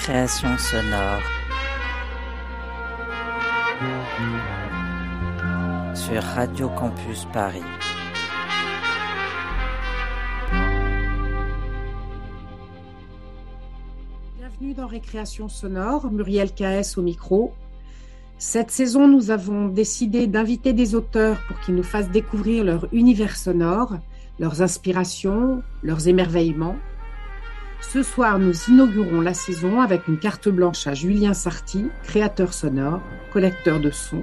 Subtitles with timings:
[0.00, 1.20] Récréation sonore.
[5.94, 7.60] Sur Radio Campus Paris.
[14.38, 17.52] Bienvenue dans Récréation sonore, Muriel KS au micro.
[18.38, 23.36] Cette saison, nous avons décidé d'inviter des auteurs pour qu'ils nous fassent découvrir leur univers
[23.36, 23.98] sonore,
[24.38, 26.76] leurs inspirations, leurs émerveillements.
[27.80, 33.00] Ce soir, nous inaugurons la saison avec une carte blanche à Julien Sarti, créateur sonore,
[33.32, 34.22] collecteur de sons,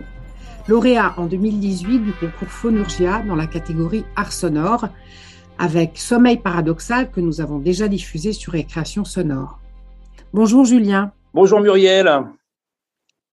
[0.67, 4.87] lauréat en 2018 du concours Phonurgia dans la catégorie art sonore,
[5.57, 9.59] avec Sommeil paradoxal que nous avons déjà diffusé sur Récréation sonore.
[10.33, 11.11] Bonjour Julien.
[11.33, 12.09] Bonjour Muriel,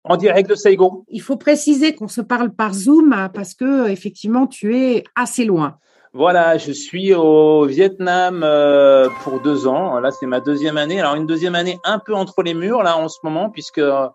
[0.03, 1.03] en direct de Saigon.
[1.09, 5.45] Il faut préciser qu'on se parle par Zoom hein, parce que effectivement tu es assez
[5.45, 5.77] loin.
[6.13, 9.97] Voilà, je suis au Vietnam euh, pour deux ans.
[10.01, 10.99] Là, c'est ma deuxième année.
[10.99, 14.09] Alors une deuxième année un peu entre les murs là en ce moment puisque euh,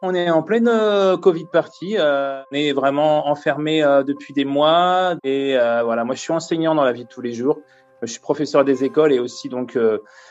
[0.00, 1.96] on est en pleine euh, Covid party.
[1.98, 6.84] euh, on est vraiment enfermé depuis des mois et voilà, moi je suis enseignant dans
[6.84, 7.58] la vie de tous les jours.
[8.00, 9.78] Je suis professeur des écoles et aussi donc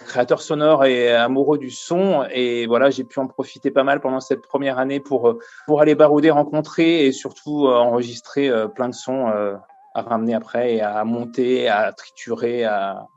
[0.08, 2.26] créateur sonore et amoureux du son.
[2.34, 5.94] Et voilà, j'ai pu en profiter pas mal pendant cette première année pour pour aller
[5.94, 9.32] barouder, rencontrer et surtout enregistrer plein de sons
[9.94, 13.08] à ramener après et à monter, à triturer, à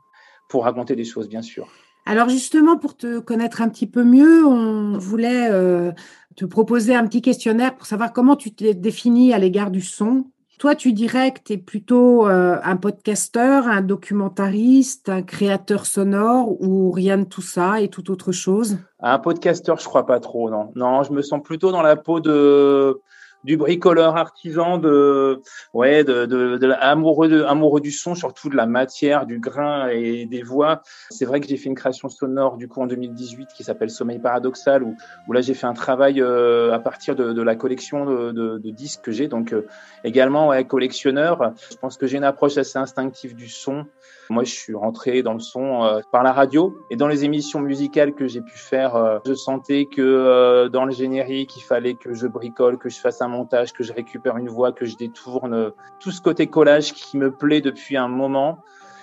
[0.49, 1.67] pour raconter des choses bien sûr.
[2.05, 5.91] Alors justement, pour te connaître un petit peu mieux, on voulait euh,
[6.35, 10.25] te proposer un petit questionnaire pour savoir comment tu t'es défini à l'égard du son.
[10.59, 16.61] Toi, tu dirais que tu es plutôt euh, un podcasteur, un documentariste, un créateur sonore
[16.61, 18.77] ou rien de tout ça et tout autre chose?
[19.01, 20.71] Un podcasteur, je crois pas trop, non.
[20.75, 23.01] Non, je me sens plutôt dans la peau de
[23.45, 25.41] du bricoleur artisan, de
[25.73, 29.87] ouais, de, de, de amoureux de amoureux du son, surtout de la matière, du grain
[29.89, 30.81] et des voix.
[31.11, 34.19] C'est vrai que j'ai fait une création sonore du coup en 2018 qui s'appelle Sommeil
[34.19, 34.97] paradoxal, où,
[35.27, 38.69] où là j'ai fait un travail euh, à partir de, de la collection de, de,
[38.71, 39.67] disques que j'ai, donc euh,
[40.03, 41.53] également ouais, collectionneur.
[41.69, 43.85] Je pense que j'ai une approche assez instinctive du son.
[44.29, 47.59] Moi, je suis rentré dans le son euh, par la radio et dans les émissions
[47.59, 51.93] musicales que j'ai pu faire, euh, je sentais que euh, dans le générique, il fallait
[51.93, 54.95] que je bricole, que je fasse un montage, que je récupère une voix, que je
[54.95, 55.69] détourne euh,
[55.99, 58.59] tout ce côté collage qui me plaît depuis un moment.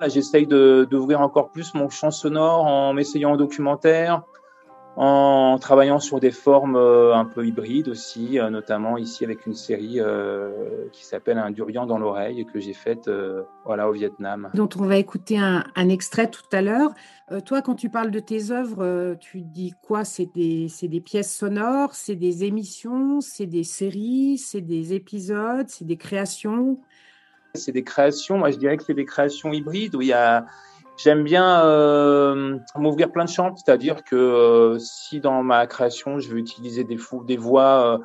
[0.08, 4.22] J'essaye d'ouvrir encore plus mon champ sonore en m'essayant en documentaire,
[4.96, 9.54] en travaillant sur des formes euh, un peu hybrides aussi, euh, notamment ici avec une
[9.54, 10.50] série euh,
[10.92, 13.10] qui s'appelle Un durian dans l'oreille que j'ai faite
[13.64, 14.50] voilà au Vietnam.
[14.54, 16.92] dont on va écouter un, un extrait tout à l'heure.
[17.30, 20.04] Euh, toi, quand tu parles de tes œuvres, tu dis quoi?
[20.04, 25.68] C'est des, c'est des pièces sonores, c'est des émissions, c'est des séries, c'est des épisodes,
[25.68, 26.78] c'est des créations?
[27.54, 30.46] C'est des créations, moi je dirais que c'est des créations hybrides où il y a
[30.96, 36.28] J'aime bien euh, m'ouvrir plein de champs, c'est-à-dire que euh, si dans ma création je
[36.28, 37.98] veux utiliser des, fou- des voix euh,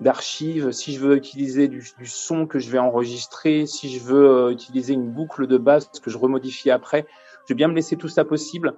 [0.00, 4.28] d'archives, si je veux utiliser du, du son que je vais enregistrer, si je veux
[4.28, 7.06] euh, utiliser une boucle de base que je remodifie après,
[7.46, 8.74] je vais bien me laisser tout ça possible.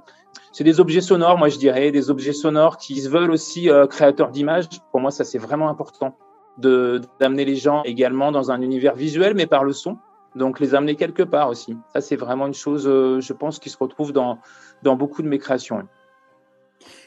[0.52, 3.86] C'est des objets sonores, moi je dirais, des objets sonores qui se veulent aussi euh,
[3.86, 4.68] créateurs d'images.
[4.92, 6.16] Pour moi, ça c'est vraiment important
[6.58, 9.98] de d'amener les gens également dans un univers visuel, mais par le son.
[10.34, 11.76] Donc les amener quelque part aussi.
[11.92, 14.38] Ça c'est vraiment une chose, euh, je pense, qui se retrouve dans
[14.82, 15.86] dans beaucoup de mes créations.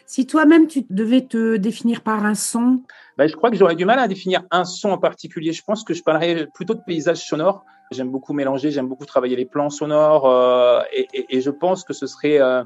[0.06, 2.82] Si toi-même tu devais te définir par un son,
[3.18, 5.52] Ben, je crois que j'aurais du mal à définir un son en particulier.
[5.52, 7.66] Je pense que je parlerais plutôt de paysage sonore.
[7.92, 11.84] J'aime beaucoup mélanger, j'aime beaucoup travailler les plans sonores euh, et, et, et, je pense
[11.84, 12.64] que ce serait euh,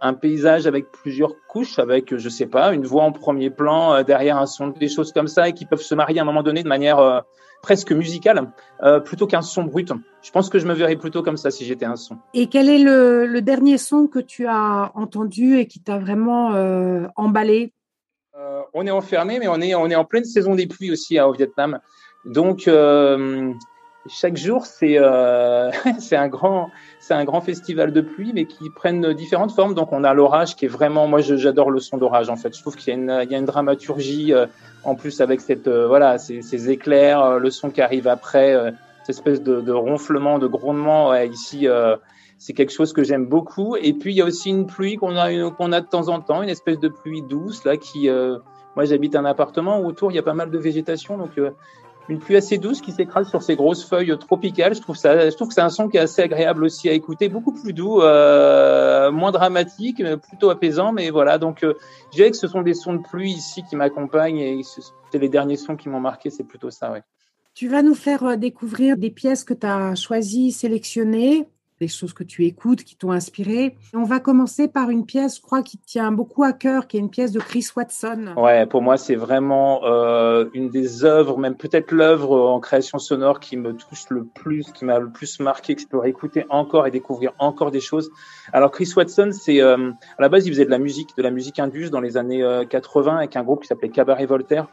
[0.00, 4.02] un paysage avec plusieurs couches, avec, je sais pas, une voix en premier plan, euh,
[4.02, 6.42] derrière un son, des choses comme ça et qui peuvent se marier à un moment
[6.42, 7.22] donné de manière
[7.62, 8.50] presque musicale,
[8.82, 9.92] euh, plutôt qu'un son brut.
[10.22, 12.18] Je pense que je me verrais plutôt comme ça si j'étais un son.
[12.34, 16.52] Et quel est le, le, dernier son que tu as entendu et qui t'a vraiment
[16.54, 17.72] euh, emballé?
[18.36, 21.18] Euh, On est enfermé, mais on est, on est en pleine saison des pluies aussi
[21.18, 21.78] hein, au Vietnam.
[22.24, 22.68] Donc,
[24.08, 25.70] chaque jour, c'est euh,
[26.12, 29.74] un grand c'est un grand festival de pluie, mais qui prennent différentes formes.
[29.74, 32.28] Donc, on a l'orage qui est vraiment, moi, j'adore le son d'orage.
[32.28, 34.46] En fait, je trouve qu'il y y a une dramaturgie euh,
[34.84, 38.70] en plus avec cette euh, voilà ces, éclairs, euh, le son qui arrive après, euh,
[39.00, 41.66] cette espèce de, de ronflement, de grondement ouais, ici.
[42.38, 43.76] C'est quelque chose que j'aime beaucoup.
[43.76, 46.20] Et puis il y a aussi une pluie qu'on a, qu'on a de temps en
[46.20, 48.08] temps, une espèce de pluie douce là qui.
[48.74, 51.50] Moi, j'habite un appartement où autour il y a pas mal de végétation, donc euh,
[52.08, 54.74] une pluie assez douce qui s'écrase sur ces grosses feuilles tropicales.
[54.74, 56.92] Je trouve ça, je trouve que c'est un son qui est assez agréable aussi à
[56.92, 60.92] écouter, beaucoup plus doux, euh, moins dramatique, plutôt apaisant.
[60.92, 61.74] Mais voilà, donc euh,
[62.10, 65.28] je dirais que ce sont des sons de pluie ici qui m'accompagnent et c'est les
[65.28, 67.02] derniers sons qui m'ont marqué, c'est plutôt ça, ouais.
[67.54, 71.48] Tu vas nous faire euh, découvrir des pièces que tu as choisies, sélectionnées
[71.82, 73.76] des choses que tu écoutes qui t'ont inspiré.
[73.92, 77.00] On va commencer par une pièce, je crois, qui tient beaucoup à cœur, qui est
[77.00, 78.34] une pièce de Chris Watson.
[78.36, 83.40] Ouais, pour moi, c'est vraiment euh, une des œuvres, même peut-être l'œuvre en création sonore
[83.40, 86.86] qui me touche le plus, qui m'a le plus marqué, que je pourrais écouter encore
[86.86, 88.12] et découvrir encore des choses.
[88.52, 91.32] Alors, Chris Watson, c'est euh, à la base, il faisait de la musique, de la
[91.32, 94.68] musique indus dans les années 80 euh, avec un groupe qui s'appelait Cabaret Voltaire.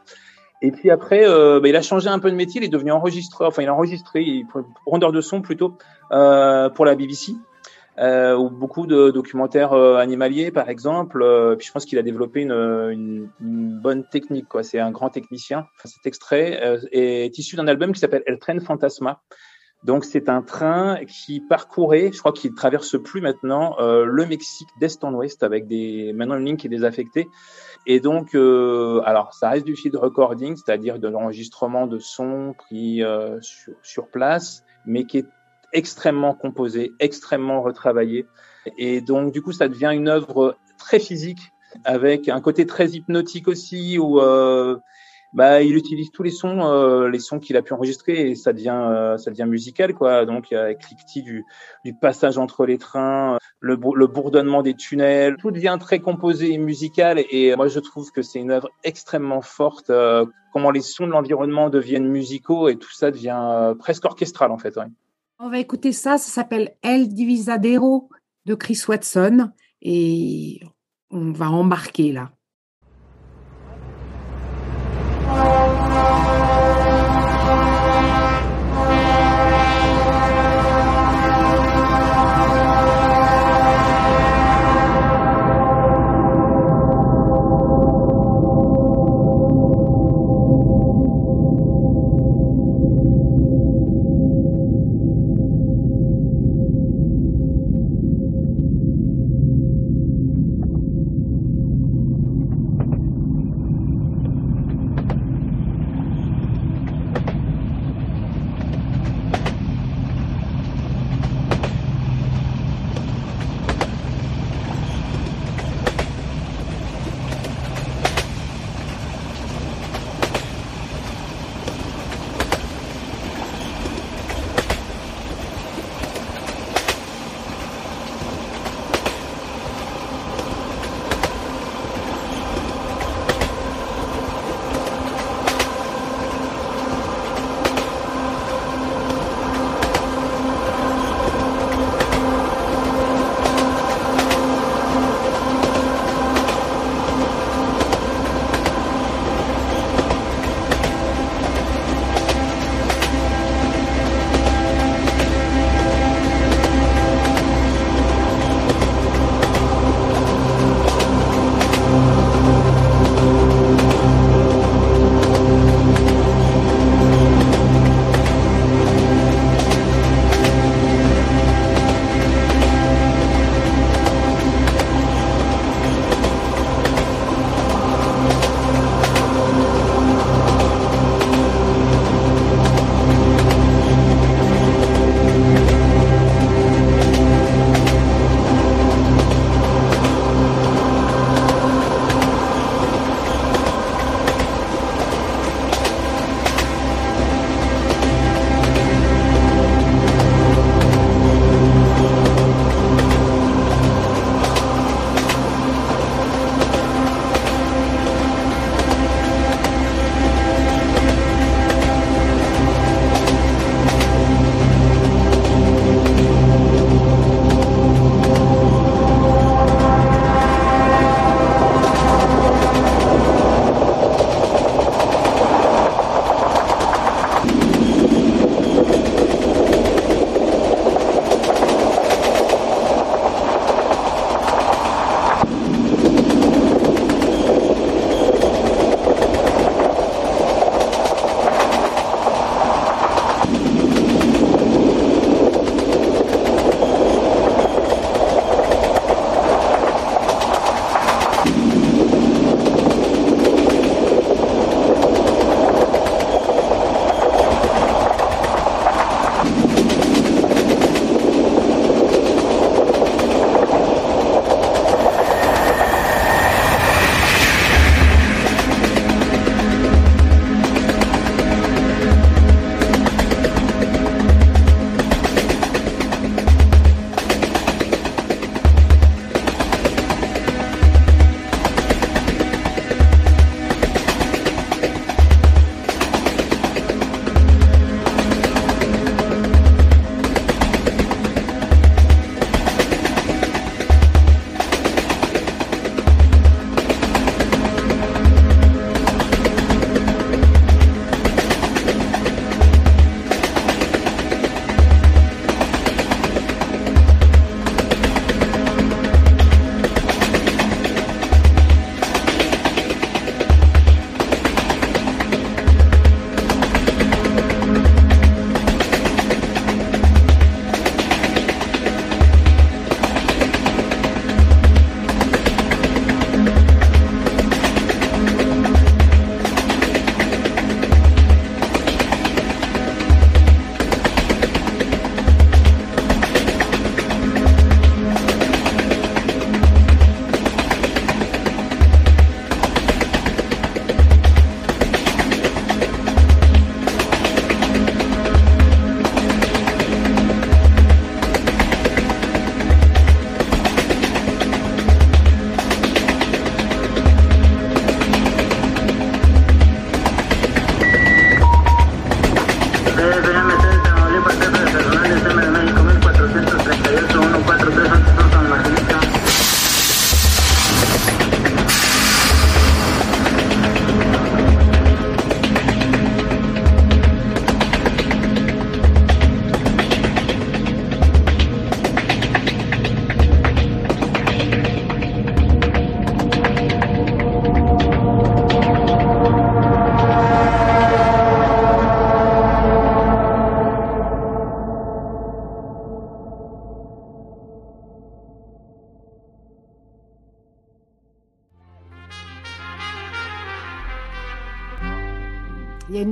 [0.62, 2.92] Et puis après, euh, bah, il a changé un peu de métier, il est devenu
[2.92, 4.44] enregistreur, enfin il a enregistré,
[4.86, 5.78] rondeur de son plutôt,
[6.12, 7.34] euh, pour la BBC,
[7.98, 11.22] euh, ou beaucoup de documentaires euh, animaliers par exemple.
[11.22, 14.64] Euh, puis je pense qu'il a développé une, une, une, bonne technique, quoi.
[14.64, 15.68] C'est un grand technicien.
[15.78, 19.22] Enfin, cet extrait euh, est issu d'un album qui s'appelle El Tren Fantasma.
[19.84, 25.04] Donc c'est un train qui parcourait, je crois qu'il traverse plus maintenant, le Mexique d'est
[25.04, 27.28] en ouest avec des maintenant une ligne qui est désaffectée.
[27.86, 33.04] Et donc, euh, alors, ça reste du field recording, c'est-à-dire de l'enregistrement de sons pris
[33.04, 35.26] euh, sur, sur, place, mais qui est
[35.74, 38.25] extrêmement composé, extrêmement retravaillé.
[38.78, 41.40] Et donc, du coup, ça devient une œuvre très physique,
[41.86, 44.78] avec un côté très hypnotique aussi, où euh,
[45.34, 48.54] bah, il utilise tous les sons, euh, les sons qu'il a pu enregistrer, et ça
[48.54, 50.26] devient, euh, ça devient musical, quoi.
[50.26, 51.46] Donc, avec cliquetis du,
[51.86, 56.58] du passage entre les trains, le, le, bourdonnement des tunnels, tout devient très composé et
[56.58, 57.24] musical.
[57.30, 59.90] Et moi, je trouve que c'est une œuvre extrêmement forte.
[59.90, 64.52] Euh, comment les sons de l'environnement deviennent musicaux et tout ça devient euh, presque orchestral
[64.52, 64.80] en fait.
[65.40, 66.18] On va écouter ça.
[66.18, 68.10] Ça s'appelle El Divisadero
[68.46, 69.52] de Chris Watson
[69.82, 70.62] et
[71.12, 72.32] on va embarquer là.
[75.31, 75.59] Il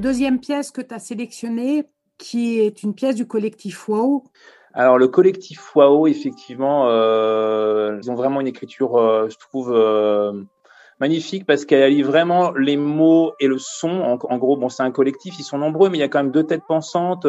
[0.08, 1.84] deuxième pièce que tu as sélectionnée
[2.18, 4.24] qui est une pièce du collectif Wow.
[4.74, 10.32] Alors le collectif WAO, effectivement, euh, ils ont vraiment une écriture, euh, je trouve, euh,
[11.02, 13.90] magnifique parce qu'elle allie vraiment les mots et le son.
[13.90, 16.32] En, gros, bon, c'est un collectif, ils sont nombreux, mais il y a quand même
[16.32, 17.28] deux têtes pensantes.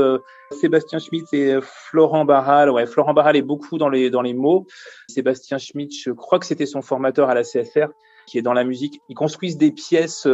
[0.53, 2.71] Sébastien Schmitt et Florent Barral.
[2.71, 4.69] Ouais, Florent Barral est beaucoup dans les dans les mots.
[5.09, 7.89] Sébastien Schmitt, je crois que c'était son formateur à la CFR,
[8.29, 9.01] qui est dans la musique.
[9.09, 10.29] Ils construisent des pièces.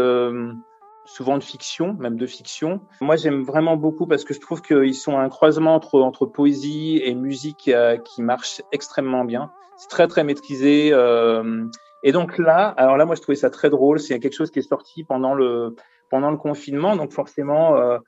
[1.14, 2.80] Souvent de fiction, même de fiction.
[3.00, 7.00] Moi, j'aime vraiment beaucoup parce que je trouve qu'ils sont un croisement entre, entre poésie
[7.04, 9.52] et musique euh, qui marche extrêmement bien.
[9.76, 10.90] C'est très, très maîtrisé.
[10.92, 11.66] euh,
[12.02, 14.00] et donc là, alors là, moi, je trouvais ça très drôle.
[14.00, 15.76] C'est quelque chose qui est sorti pendant le,
[16.10, 16.96] pendant le confinement.
[16.96, 17.98] Donc forcément, euh,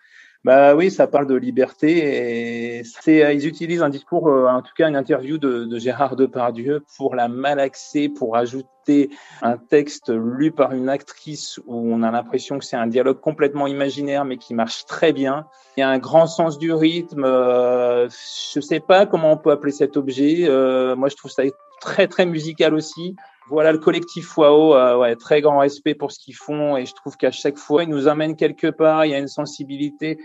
[0.46, 2.78] bah oui, ça parle de liberté.
[2.78, 5.78] Et c'est, euh, ils utilisent un discours, euh, en tout cas une interview de, de
[5.80, 9.10] Gérard Depardieu pour la malaxer, pour ajouter
[9.42, 13.66] un texte lu par une actrice où on a l'impression que c'est un dialogue complètement
[13.66, 15.46] imaginaire mais qui marche très bien.
[15.76, 17.24] Il y a un grand sens du rythme.
[17.24, 20.44] Euh, je sais pas comment on peut appeler cet objet.
[20.48, 21.42] Euh, moi, je trouve ça
[21.80, 23.16] très très musical aussi.
[23.48, 26.92] Voilà le collectif WAO, euh, ouais, très grand respect pour ce qu'ils font et je
[26.94, 29.04] trouve qu'à chaque fois ils nous amènent quelque part.
[29.04, 30.18] Il y a une sensibilité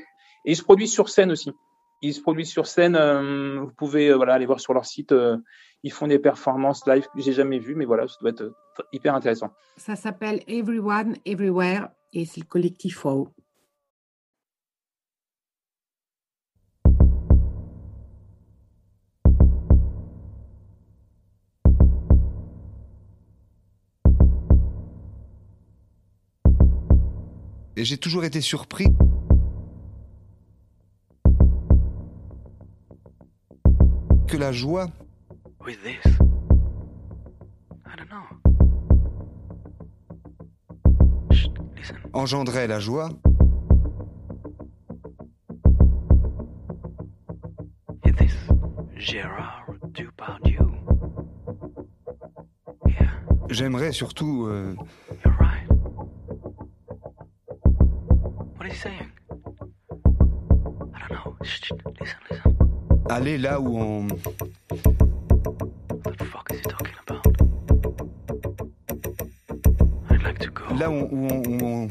[0.45, 1.51] et ils se produisent sur scène aussi.
[2.01, 2.95] Ils se produisent sur scène.
[2.95, 5.11] euh, vous pouvez euh, voilà aller voir sur leur site.
[5.11, 5.37] euh,
[5.83, 8.53] ils font des performances live que j'ai jamais vues, mais voilà, ça doit être euh,
[8.93, 9.51] hyper intéressant.
[9.77, 13.29] Ça s'appelle Everyone, Everywhere et c'est le collectif Wow.
[27.77, 28.87] Et j'ai toujours été surpris
[34.31, 34.87] que la joie
[35.65, 36.05] With this?
[37.85, 38.23] I don't know.
[42.13, 43.09] Engendrait la joie
[48.05, 48.33] Is this
[48.95, 50.71] Gérard Depardieu?
[52.87, 53.09] Yeah,
[53.49, 54.75] J'aimerais surtout euh,
[55.25, 55.67] you're right.
[58.55, 59.11] What is he saying?
[60.93, 61.35] I don't know.
[61.43, 62.60] Shh, listen, listen.
[63.09, 64.07] Aller là où on,
[66.03, 67.25] What the fuck is he talking about?
[70.09, 71.87] I'd like to go là où, où on, où on-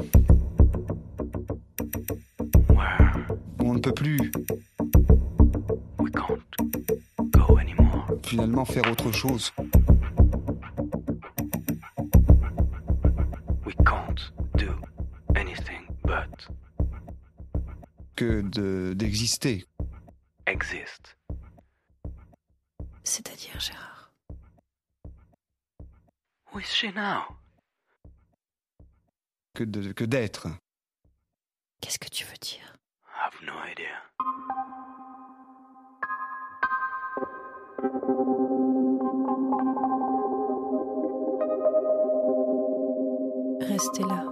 [2.74, 3.26] where?
[3.60, 4.30] où on ne peut plus
[5.98, 6.40] we can't
[7.30, 8.06] go anymore.
[8.22, 9.52] finalement faire autre chose.
[13.66, 14.68] We can't do
[15.34, 16.48] anything but
[18.16, 18.94] que de-
[23.04, 24.12] C'est-à-dire, Gérard?
[26.52, 27.36] Who is she now?
[29.54, 30.48] que de- que d'être.
[31.80, 32.76] Qu'est-ce que tu veux dire?
[33.04, 34.00] I have no idea.
[43.60, 44.24] Rester là.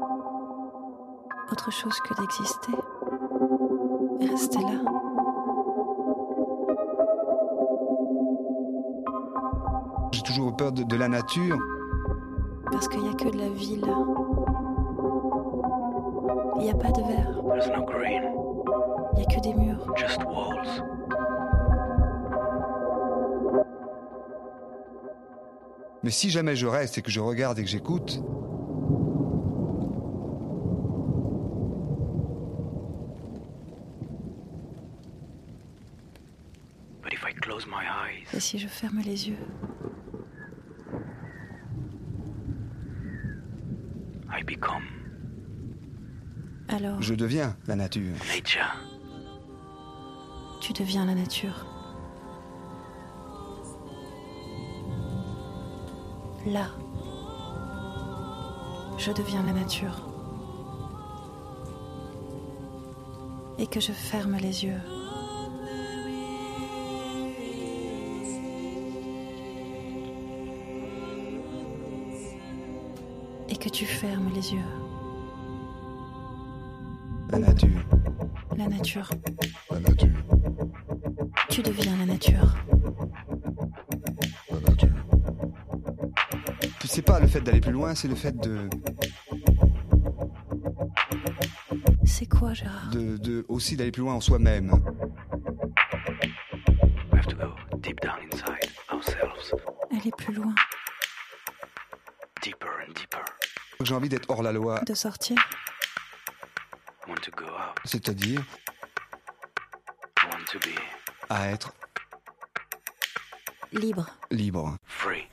[1.50, 2.72] Autre chose que d'exister.
[4.30, 4.97] Rester là.
[10.38, 11.58] Toujours de, de la nature.
[12.70, 13.84] Parce qu'il n'y a que de la ville.
[16.56, 17.42] Il n'y a pas de verre.
[17.48, 18.22] There's no green,
[19.14, 19.92] Il n'y a que des murs.
[19.96, 20.82] just walls.
[26.04, 28.22] Mais si jamais je reste et que je regarde et que j'écoute,
[37.02, 39.46] But if I close my eyes, Et si je ferme les yeux
[44.32, 44.86] I become
[46.68, 48.14] Alors, je deviens la nature.
[48.26, 48.74] nature.
[50.62, 51.66] tu deviens la nature.
[56.46, 56.68] Là,
[58.96, 60.08] je deviens la nature.
[63.58, 64.97] Et que je ferme les yeux.
[73.78, 74.70] Tu fermes les yeux.
[77.30, 77.68] La nature.
[78.56, 79.08] La nature.
[79.70, 80.08] La nature.
[81.48, 82.56] Tu deviens la nature.
[84.50, 84.88] La nature.
[86.86, 88.68] C'est pas le fait d'aller plus loin, c'est le fait de,
[92.04, 92.90] C'est quoi, Gérard?
[92.90, 94.72] de, de aussi d'aller plus loin en soi-même.
[103.88, 104.80] J'ai envie d'être hors la loi.
[104.80, 105.38] De sortir
[107.06, 107.78] I want to go out.
[107.86, 108.42] c'est-à-dire
[111.30, 111.72] à être
[113.72, 114.06] Libre.
[114.30, 114.76] libre.
[114.84, 115.26] free.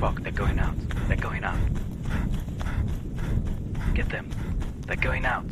[0.00, 0.74] Fuck, they're going out.
[1.08, 1.58] They're going out.
[3.94, 4.30] Get them.
[4.86, 5.44] They're going out.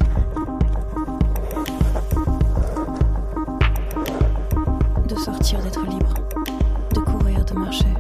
[5.06, 6.14] De sortir, d'être libre.
[6.94, 7.94] De courir, de marcher.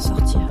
[0.00, 0.49] Sortir,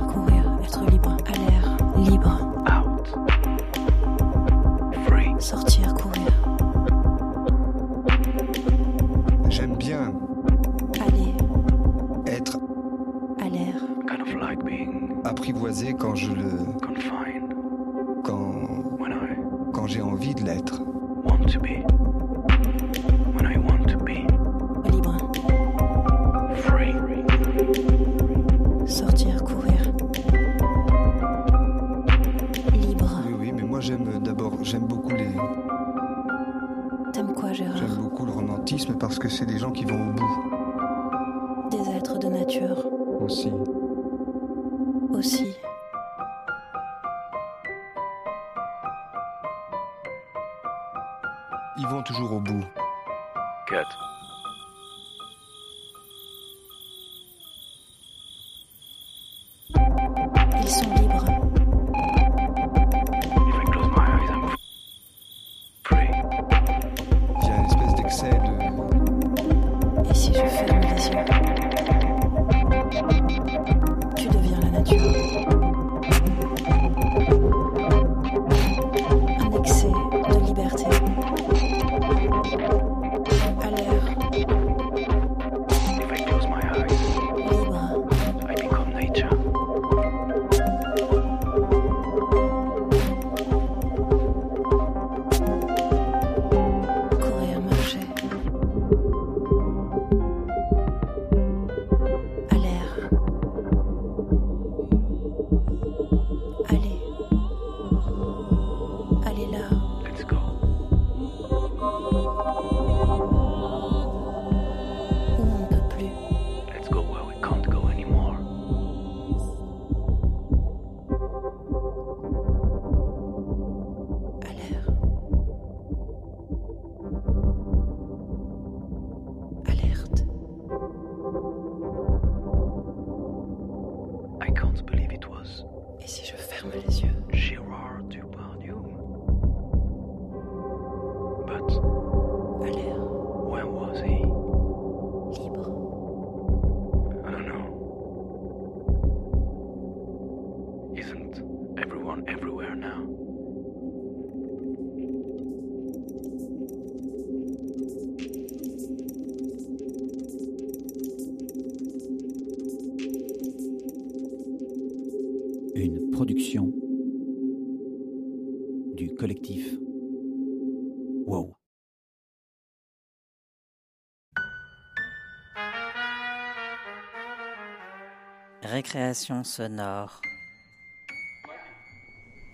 [179.44, 180.20] Sonore.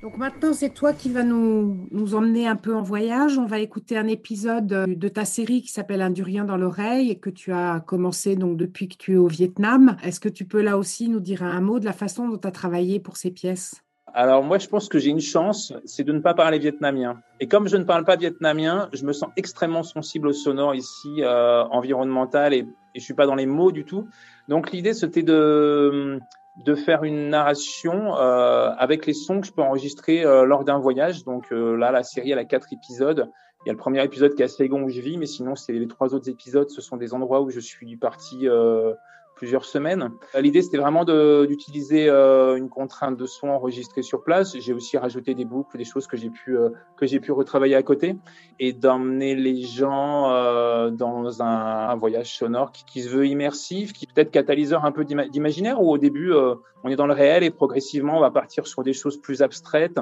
[0.02, 3.38] Donc maintenant, c'est toi qui vas nous, nous emmener un peu en voyage.
[3.38, 7.10] On va écouter un épisode euh, de ta série qui s'appelle Un durien dans l'oreille
[7.10, 9.96] et que tu as commencé donc depuis que tu es au Vietnam.
[10.02, 12.46] Est-ce que tu peux là aussi nous dire un mot de la façon dont tu
[12.46, 13.85] as travaillé pour ces pièces?
[14.18, 17.20] Alors moi, je pense que j'ai une chance, c'est de ne pas parler vietnamien.
[17.38, 21.22] Et comme je ne parle pas vietnamien, je me sens extrêmement sensible au sonore ici,
[21.22, 24.08] euh, environnemental, et, je suis pas dans les mots du tout.
[24.48, 26.18] Donc l'idée, c'était de
[26.64, 30.78] de faire une narration euh, avec les sons que je peux enregistrer euh, lors d'un
[30.78, 31.24] voyage.
[31.24, 33.30] Donc euh, là, la série, elle a quatre épisodes.
[33.64, 35.56] Il y a le premier épisode qui est à Saigon où je vis, mais sinon,
[35.56, 36.70] c'est les trois autres épisodes.
[36.70, 38.94] Ce sont des endroits où je suis parti euh,
[39.36, 40.10] plusieurs semaines.
[40.34, 44.58] Euh, L'idée, c'était vraiment d'utiliser euh, une contrainte de son enregistrée sur place.
[44.58, 47.76] J'ai aussi rajouté des boucles, des choses que j'ai pu euh, que j'ai pu retravailler
[47.76, 48.16] à côté
[48.58, 54.06] et d'emmener les gens euh, dans un, voyage sonore qui, qui se veut immersif, qui
[54.06, 57.44] peut-être catalyseur un peu d'ima- d'imaginaire où au début euh, on est dans le réel
[57.44, 60.00] et progressivement on va partir sur des choses plus abstraites,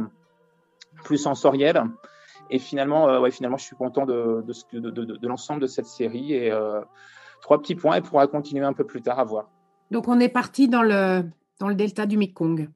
[1.05, 1.83] plus sensorielles.
[2.51, 5.87] Et finalement, euh, ouais, finalement, je suis content de, de, de, de, l'ensemble de cette
[5.87, 6.53] série et
[7.45, 9.51] trois petits points et pourra continuer un peu plus tard à voir.
[9.91, 11.25] Donc on est parti dans le,
[11.61, 12.71] dans le delta du Mekong.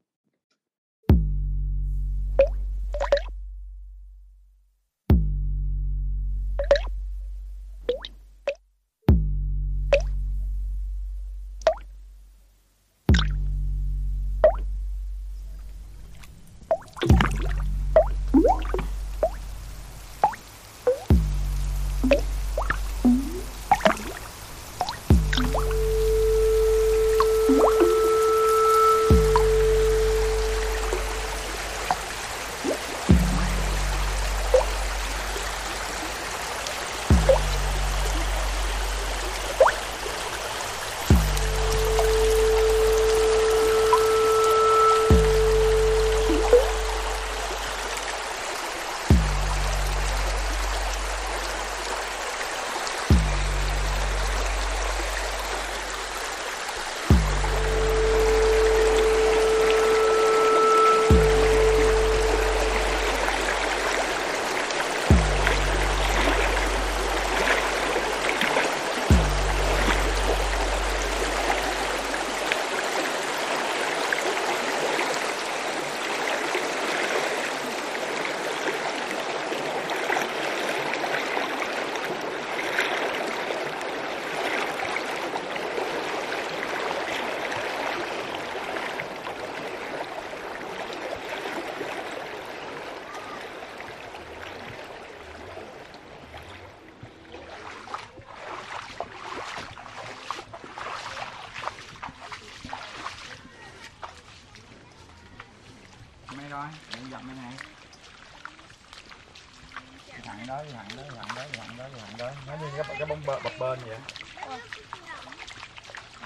[113.29, 113.97] Bờ, bập bên vậy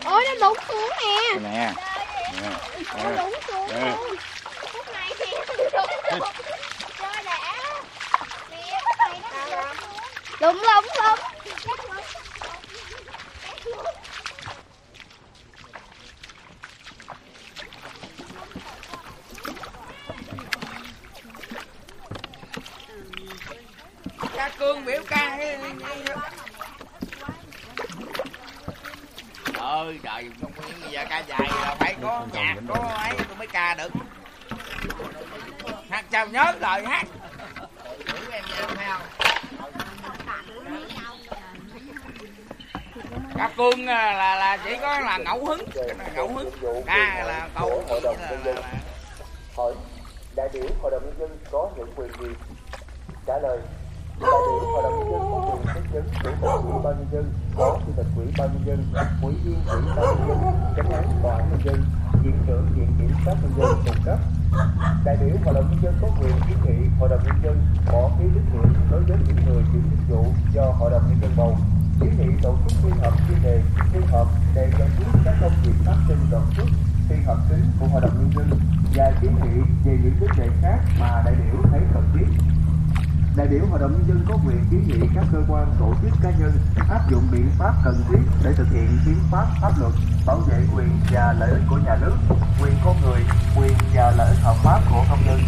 [0.05, 1.39] Ôi nó đụng xuống nè.
[1.39, 1.73] Nè.
[2.41, 2.49] Nè.
[3.03, 3.91] Nó đụng xuống Nè.
[3.91, 4.15] luôn.
[4.73, 6.19] Khúc này thì đụng xuống.
[6.99, 7.39] Cho đã.
[8.49, 9.21] Nè khúc này
[10.41, 10.55] nó
[24.35, 25.37] Ca cương biểu ca
[29.83, 33.37] ơi trời không nguyên bây giờ ca dài là phải có nhạc có ấy tôi
[33.37, 33.91] mới ca được.
[35.89, 37.07] Hát sao nhớ lời hát.
[43.37, 45.65] Ca cương là là, là chỉ có là ngẫu hứng.
[46.15, 46.49] Ngẫu hứng.
[46.85, 48.55] Ca là câu hội đồng nhân dân.
[49.55, 49.73] hỏi
[50.35, 52.27] đại biểu hội đồng nhân dân có những quyền gì?
[53.27, 53.59] Trả lời
[54.73, 57.77] hội đồng nhân dân có quyền chất vấn chủ tịch ủy ban nhân dân, phó
[57.86, 58.86] chủ tịch ủy ban nhân dân,
[59.21, 60.38] ủy viên ủy ban nhân dân,
[60.75, 61.83] chánh án tòa án nhân dân,
[62.23, 64.19] viện trưởng viện kiểm sát nhân dân cung cấp.
[65.05, 68.09] Đại biểu hội đồng nhân dân có quyền kiến nghị hội đồng nhân dân bỏ
[68.17, 71.31] phiếu tín nhiệm đối với những người giữ chức vụ do hội đồng nhân dân
[71.38, 71.57] bầu.
[71.99, 73.62] Kiến nghị tổ chức phiên họp chuyên đề,
[73.93, 76.67] phiên họp để giải quyết các công việc phát sinh đột xuất,
[77.09, 78.59] phiên họp chính của hội đồng nhân dân
[78.95, 82.52] và kiến nghị về những vấn đề khác mà đại biểu thấy cần thiết
[83.35, 86.11] đại biểu hội đồng nhân dân có quyền kiến nghị các cơ quan, tổ chức
[86.23, 86.51] cá nhân
[86.89, 89.93] áp dụng biện pháp cần thiết để thực hiện hiến pháp pháp luật,
[90.25, 92.15] bảo vệ quyền và lợi ích của nhà nước,
[92.61, 93.19] quyền con người,
[93.57, 95.39] quyền và lợi ích hợp pháp của công dân.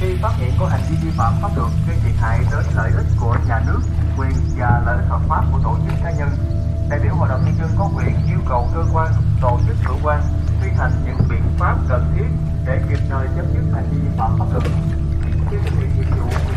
[0.00, 2.90] Khi phát hiện có hành vi vi phạm pháp luật gây thiệt hại đến lợi
[2.96, 3.80] ích của nhà nước,
[4.18, 6.28] quyền và lợi ích hợp pháp của tổ chức cá nhân,
[6.90, 9.96] đại biểu hội đồng nhân dân có quyền yêu cầu cơ quan, tổ chức hữu
[10.02, 10.22] quan
[10.62, 12.28] thi hành những biện pháp cần thiết
[12.66, 14.64] để kịp thời chấm dứt hành vi vi phạm pháp luật.
[15.50, 16.47] Khi thực hiện nhiệm vụ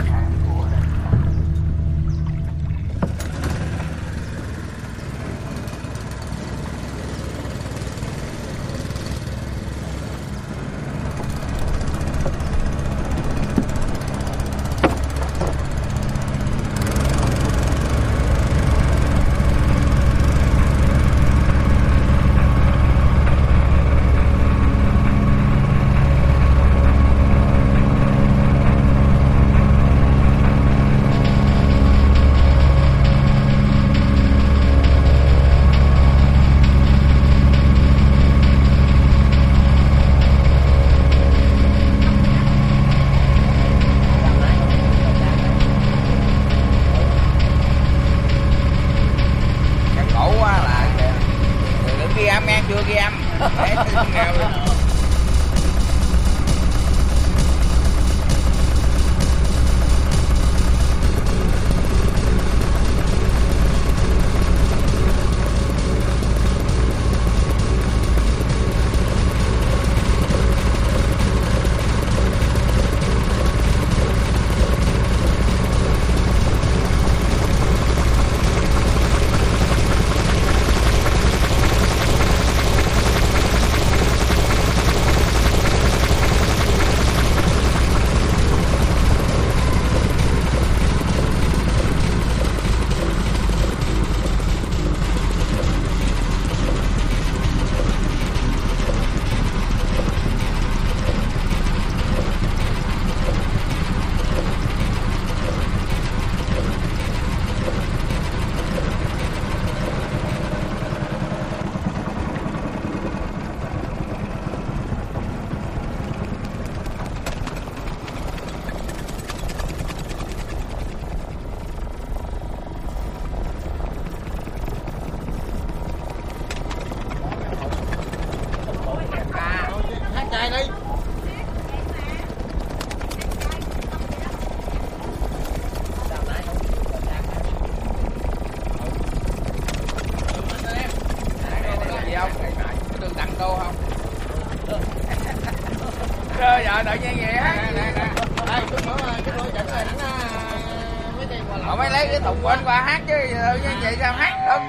[152.08, 154.62] cái thùng của qua hát chứ ờ, tự nhiên vậy sao hát được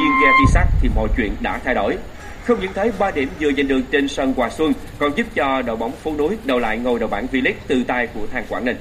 [0.00, 1.96] viên ghe thi sắt thì mọi chuyện đã thay đổi.
[2.44, 5.62] Không những thế, 3 điểm vừa giành được trên sân Hòa Xuân còn giúp cho
[5.62, 8.64] đội bóng phố núi đầu lại ngồi đầu bảng V-League từ tay của thằng Quảng
[8.64, 8.76] Ninh.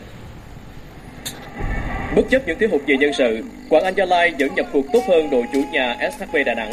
[2.16, 4.86] Bất chấp những thiếu hụt về nhân sự, Quảng Anh Gia Lai vẫn nhập cuộc
[4.94, 6.72] tốt hơn đội chủ nhà SHB Đà Nẵng.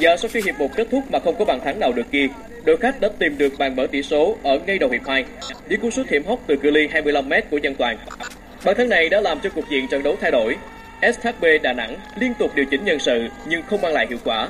[0.00, 2.28] Và sau khi hiệp một kết thúc mà không có bàn thắng nào được ghi,
[2.64, 5.24] đội khách đã tìm được bàn mở tỷ số ở ngay đầu hiệp 2
[5.68, 7.98] với cú sút hiểm hóc từ cự ly 25m của Văn Toàn.
[8.64, 10.56] Bàn thắng này đã làm cho cục diện trận đấu thay đổi.
[11.02, 14.48] SHB Đà Nẵng liên tục điều chỉnh nhân sự nhưng không mang lại hiệu quả.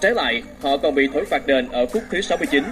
[0.00, 2.64] Trái lại, họ còn bị thổi phạt đền ở phút thứ 69.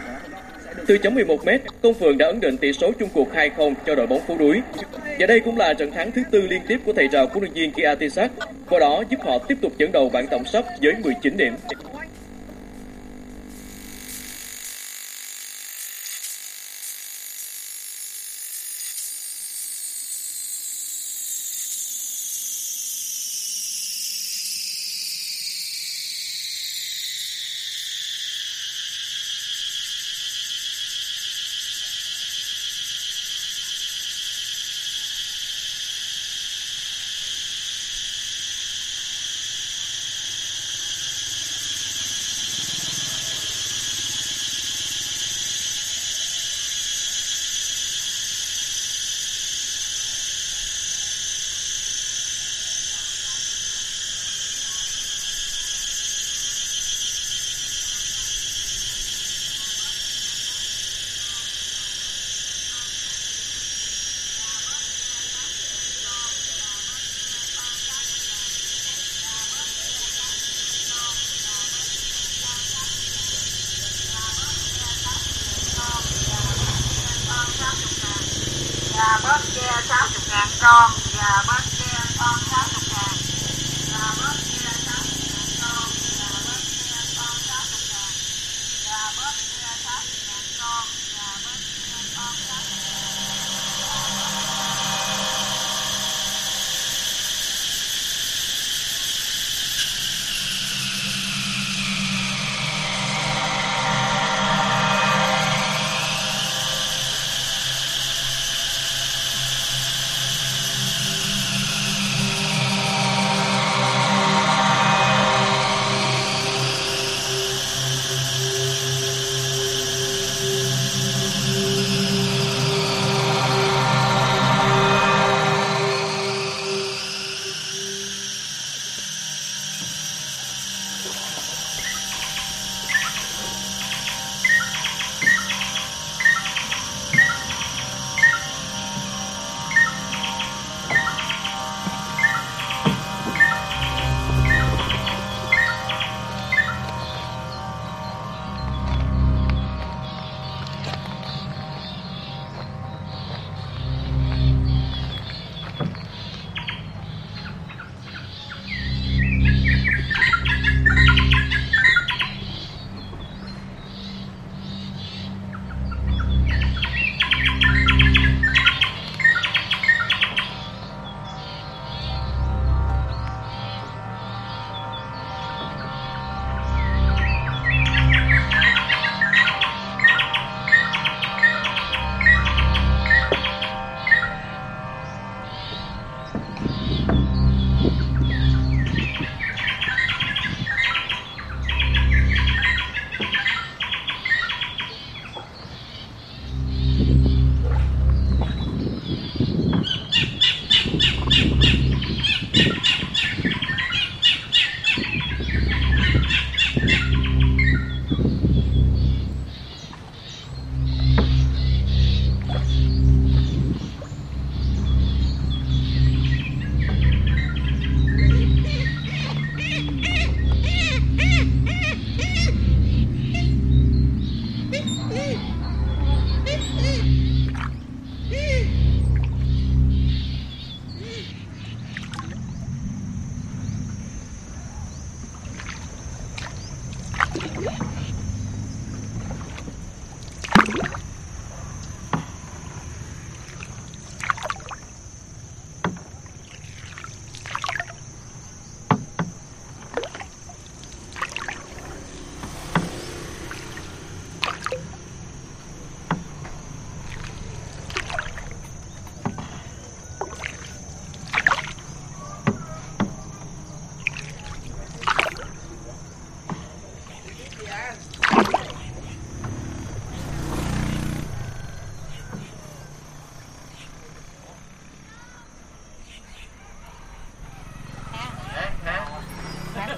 [0.87, 4.07] Từ chấm 11m, Công Phường đã ấn định tỷ số chung cuộc 2-0 cho đội
[4.07, 4.61] bóng phố Đuối.
[5.18, 7.53] Và đây cũng là trận thắng thứ tư liên tiếp của thầy trò của luyện
[7.53, 8.31] viên Kia Tisak,
[8.68, 11.55] qua đó giúp họ tiếp tục dẫn đầu bảng tổng sắp với 19 điểm.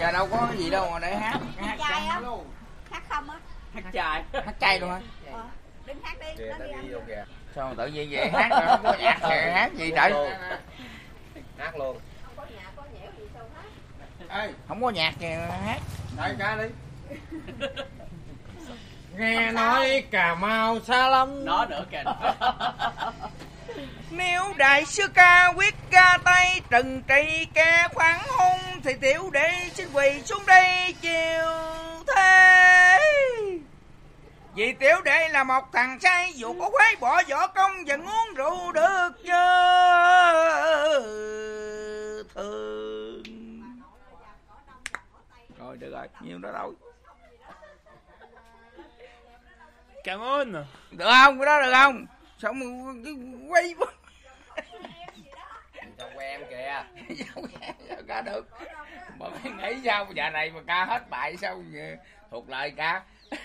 [0.02, 1.76] Giờ đâu có gì đâu mà để hát hát
[2.14, 2.24] không?
[2.24, 2.46] luôn.
[2.90, 3.36] Hát không á?
[3.74, 5.00] hát chay hát chay luôn hả
[5.32, 5.42] Ờ,
[5.86, 7.26] Đứng hát đi, nó đi ăn.
[7.54, 10.12] sao mà tự nhiên vậy hát rồi không có nhạc thì hát gì trời?
[11.58, 11.98] Hát luôn.
[14.28, 15.26] Ê, không có nhạc thì
[15.66, 15.78] hát.
[16.16, 16.68] Đây ca đi.
[19.16, 21.44] Nghe nói cà mau xa lắm.
[21.44, 22.02] Đó nữa kìa.
[24.10, 29.68] Nếu đại sư ca quyết ca tay trần trị ca khoản hôn Thì tiểu đệ
[29.74, 31.50] xin quỳ xuống đây chiều
[32.06, 32.98] thế
[34.54, 38.34] Vì tiểu đệ là một thằng trai Dù có khoái bỏ võ công vẫn uống
[38.34, 39.32] rượu được như
[42.34, 43.22] thường
[45.58, 46.74] Rồi được rồi, nhiêu đó đâu
[50.04, 50.52] Cảm ơn.
[50.90, 51.38] Được không?
[51.38, 52.06] Cái đó được không?
[52.38, 52.66] Sao mà
[56.02, 56.84] cái quay quá Cho quen kìa.
[57.88, 58.48] Sao ca được
[59.18, 61.62] mà mày nghĩ sao giờ này mà ca hết bài sao
[62.30, 63.02] thuộc lời ca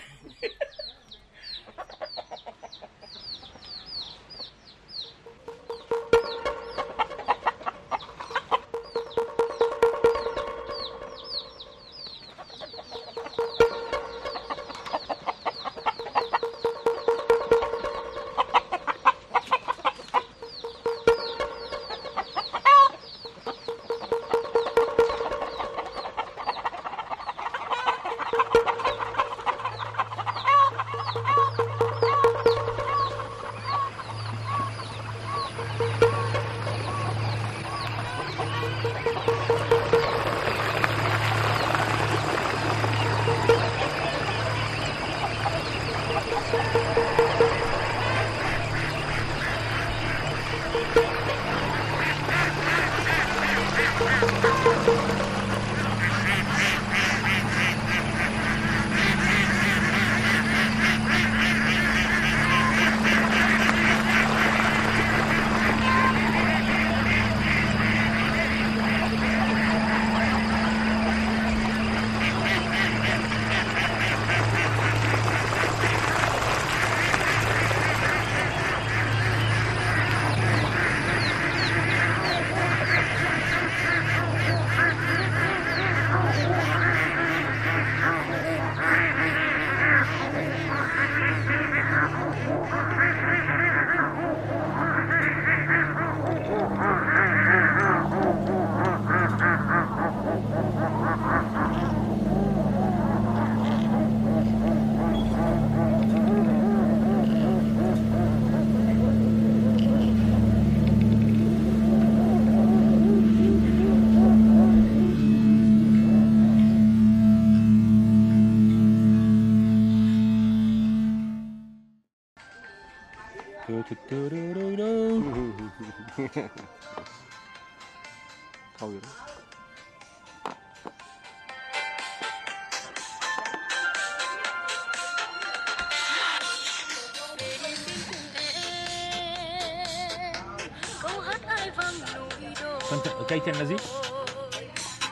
[142.90, 143.74] Phần trận, cây chân là gì?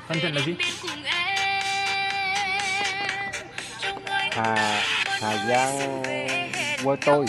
[0.08, 0.54] Phần trận là gì?
[4.30, 4.82] Hà
[5.20, 6.02] Hà Giang
[6.84, 7.26] quê tôi.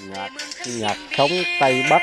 [0.00, 0.30] Nhạc
[0.66, 1.30] nhạc sống
[1.60, 2.02] Tây Bắc.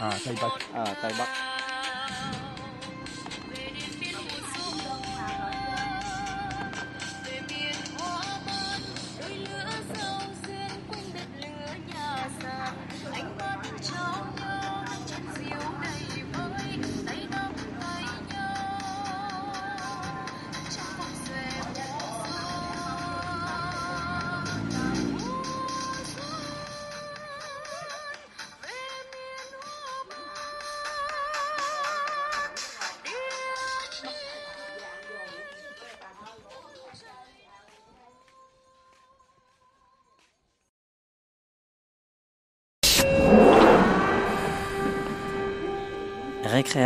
[0.00, 0.50] à Tây Bắc.
[0.74, 1.43] À Tây Bắc.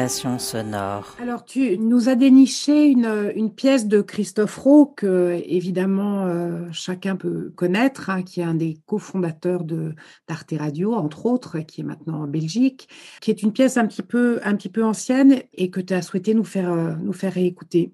[0.08, 1.16] Sonore.
[1.20, 7.16] Alors, tu nous as déniché une, une pièce de Christophe Rowe que, évidemment, euh, chacun
[7.16, 9.94] peut connaître, hein, qui est un des cofondateurs de
[10.26, 12.88] d'Arte Radio, entre autres, qui est maintenant en Belgique,
[13.20, 16.02] qui est une pièce un petit peu, un petit peu ancienne et que tu as
[16.02, 17.92] souhaité nous faire, euh, nous faire réécouter.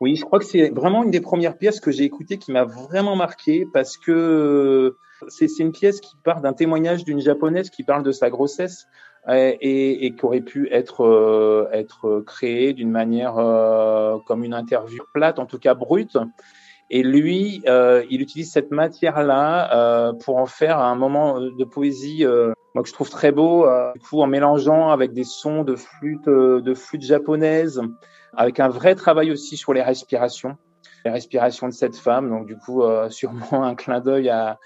[0.00, 2.64] Oui, je crois que c'est vraiment une des premières pièces que j'ai écoutées qui m'a
[2.64, 4.96] vraiment marqué parce que
[5.28, 8.86] c'est une pièce qui part d'un témoignage d'une japonaise qui parle de sa grossesse
[9.28, 15.02] et, et qui aurait pu être euh, être créée d'une manière euh, comme une interview
[15.14, 16.18] plate, en tout cas brute.
[16.90, 22.26] Et lui, euh, il utilise cette matière-là euh, pour en faire un moment de poésie,
[22.26, 25.62] euh, moi que je trouve très beau, euh, du coup en mélangeant avec des sons
[25.64, 27.80] de flûte, de flûte japonaise,
[28.36, 30.58] avec un vrai travail aussi sur les respirations,
[31.06, 32.28] les respirations de cette femme.
[32.28, 34.58] Donc du coup, sûrement un clin d'œil à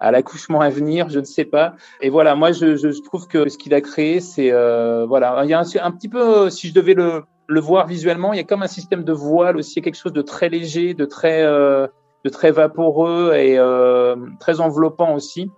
[0.00, 1.74] à l'accouchement à venir, je ne sais pas.
[2.00, 5.50] Et voilà, moi je, je, trouve que ce qu'il a créé, c'est euh, voilà, il
[5.50, 8.44] y a un, petit peu, si je devais le le voir visuellement, il y a
[8.44, 11.86] comme un système de voile aussi, quelque chose de très léger, de très, euh,
[12.24, 15.50] de très vaporeux et euh, très enveloppant aussi.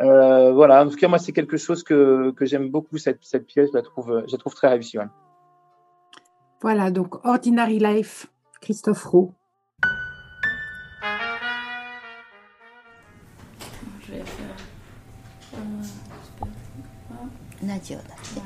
[0.00, 3.46] Euh, voilà, en tout cas, moi, c'est quelque chose que, que j'aime beaucoup, cette, cette
[3.46, 4.98] pièce, je la trouve, je la trouve très réussie.
[6.60, 8.26] Voilà, donc Ordinary Life,
[8.60, 9.34] Christophe Roux.
[17.73, 18.41] ラジオだって。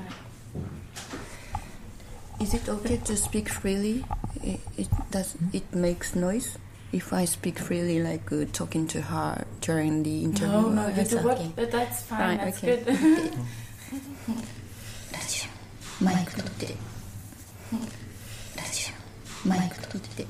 [2.43, 4.03] Is it okay to speak freely?
[4.43, 5.37] It, it does.
[5.53, 6.57] It makes noise.
[6.91, 10.51] If I speak freely, like uh, talking to her during the interview.
[10.51, 11.25] No, no, or you do something?
[11.25, 11.55] what?
[11.55, 12.37] But that's fine.
[12.37, 12.83] Right, that's okay.
[12.83, 13.33] good.
[15.13, 15.47] ラジ
[16.01, 18.91] オマイク取ってラジ
[19.45, 20.25] オマイク取って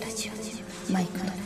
[0.00, 1.43] ラジオマイク取って行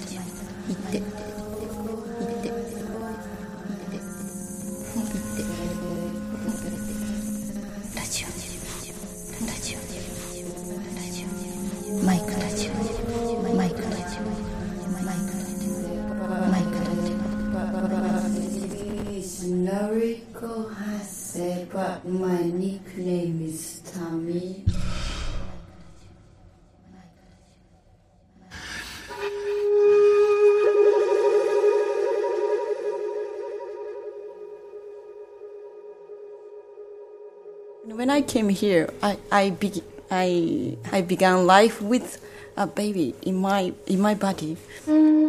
[38.39, 42.23] came here, I I, be, I I began life with
[42.55, 44.55] a baby in my in my body.
[44.87, 45.19] Body,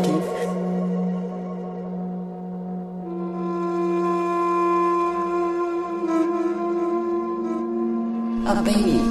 [0.00, 0.02] A
[8.64, 9.09] baby.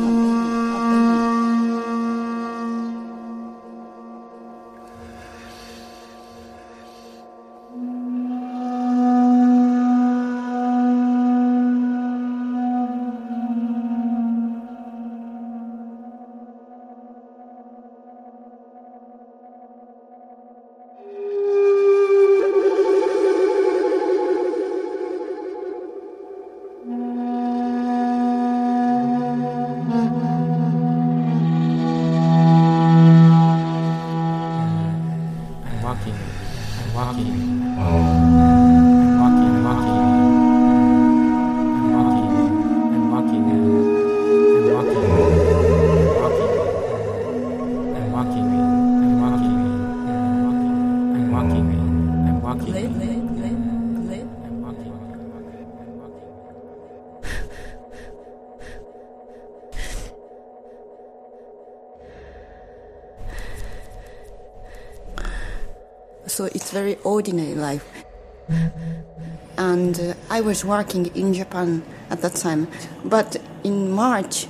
[70.50, 71.70] Was working in Japan
[72.10, 72.68] at that time.
[73.16, 73.30] But
[73.64, 74.48] in March,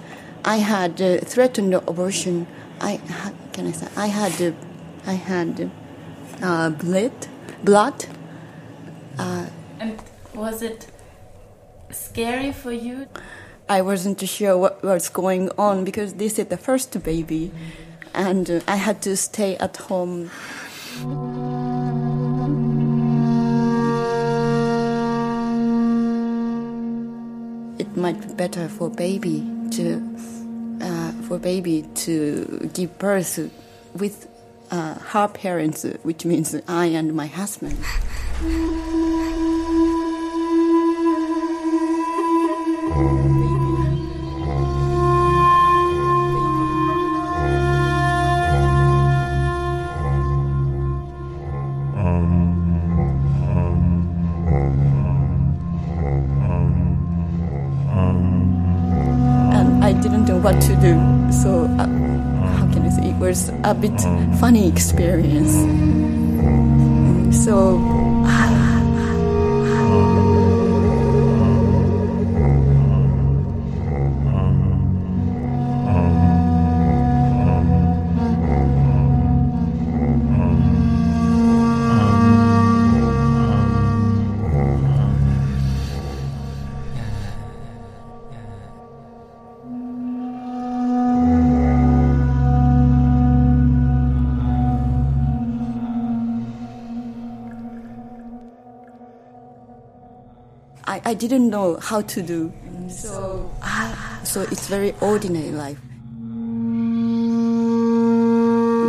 [0.56, 2.36] I had uh, threatened abortion.
[2.80, 4.52] I ha- can I say I had uh,
[5.14, 5.54] I had
[6.42, 7.18] uh, blood
[7.70, 7.98] blood.
[9.24, 9.46] Uh,
[9.84, 9.96] And
[10.34, 10.80] was it
[11.92, 12.98] scary for you?
[13.78, 17.52] I wasn't sure what was going on because this is the first baby,
[18.14, 20.32] and uh, I had to stay at home.
[28.00, 30.02] Be better for baby to
[30.82, 33.52] uh, for baby to give birth
[33.94, 34.30] with
[34.72, 37.78] uh, her parents, which means I and my husband.
[60.40, 61.32] Know what to do.
[61.32, 61.88] So, uh,
[62.58, 63.10] how can I say?
[63.10, 64.00] It was a bit
[64.40, 65.54] funny experience.
[67.46, 68.09] So.
[101.20, 102.52] Didn't know how to do.
[102.90, 105.78] So, ah, so it's very ordinary life.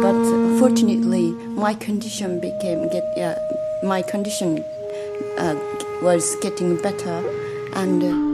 [0.03, 0.19] But
[0.59, 1.33] fortunately,
[1.67, 3.37] my condition became get yeah,
[3.83, 4.65] my condition
[5.37, 5.57] uh,
[6.03, 7.17] was getting better,
[7.75, 8.03] and.
[8.03, 8.30] Uh,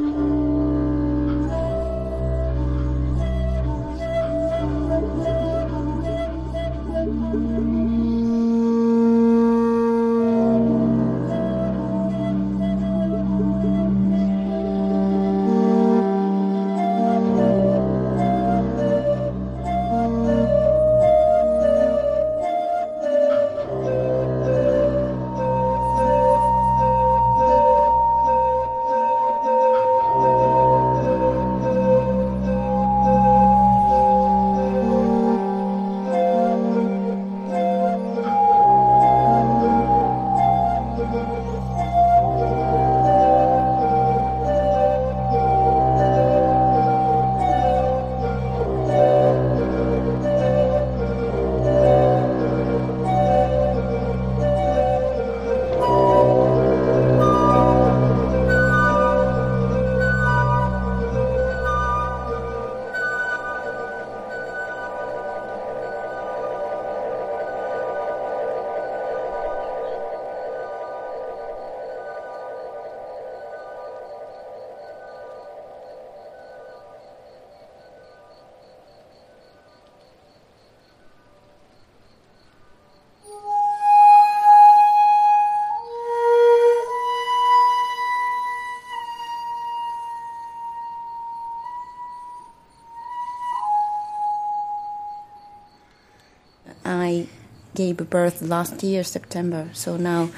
[97.76, 99.68] gave birth last year, September.
[99.72, 100.30] So now.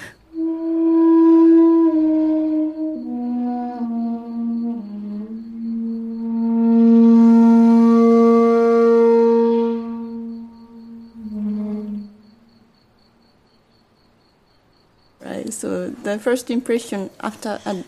[15.20, 15.52] Right.
[15.52, 17.82] So the first impression after uh,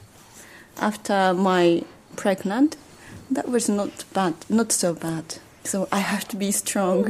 [0.78, 1.82] after my
[2.16, 2.76] pregnant,
[3.30, 5.38] that was not bad, not so bad.
[5.70, 7.04] So I have to be strong.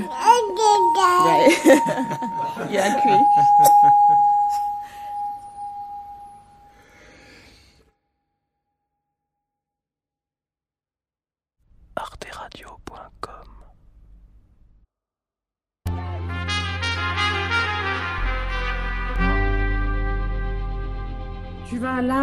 [1.25, 1.57] right.
[2.71, 3.91] you agree?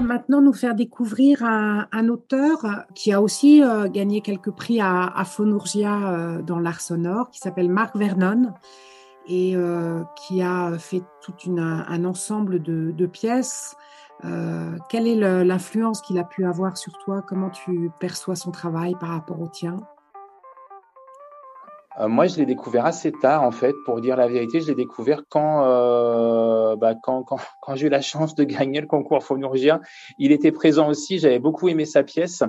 [0.02, 5.26] Maintenant nous faire découvrir un, auteur qui a aussi euh, gagné quelques prix à, à
[5.26, 8.54] Phonourgia euh, dans l'art sonore, qui s'appelle Marc Vernon
[9.28, 13.76] et euh, qui a fait tout un ensemble de, pièces.
[14.90, 17.24] Quelle est l'influence qu'il a pu avoir sur toi?
[17.28, 19.78] Comment tu perçois son travail par rapport au tien?
[22.00, 24.62] Moi, je l'ai découvert assez tard, en fait, pour dire la vérité.
[24.62, 25.64] Je l'ai découvert quand,
[26.78, 29.82] bah, quand, quand, quand j'ai eu la chance de gagner le concours Phonurgia.
[30.18, 31.20] Il était présent aussi.
[31.20, 32.44] J'avais beaucoup aimé sa pièce.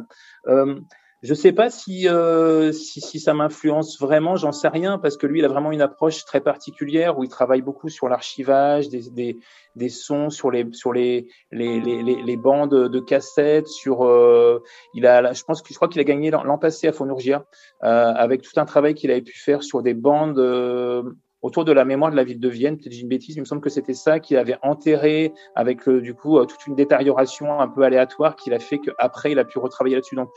[0.46, 0.80] Euh,
[1.20, 5.26] je sais pas si, euh, si, si ça m'influence vraiment, j'en sais rien, parce que
[5.26, 9.10] lui, il a vraiment une approche très particulière où il travaille beaucoup sur l'archivage des,
[9.10, 9.36] des,
[9.74, 14.62] des sons, sur les, sur les, les, les, les, bandes de cassettes, sur, euh,
[14.94, 17.44] il a, je pense que je crois qu'il a gagné l'an passé à Phonurgia,
[17.82, 21.02] euh, avec tout un travail qu'il avait pu faire sur des bandes euh,
[21.42, 22.76] autour de la mémoire de la ville de Vienne.
[22.76, 26.00] Peut-être une bêtise, mais il me semble que c'était ça qu'il avait enterré avec le,
[26.00, 29.44] du coup euh, toute une détérioration un peu aléatoire qu'il a fait qu'après il a
[29.44, 30.16] pu retravailler là-dessus.
[30.16, 30.30] Donc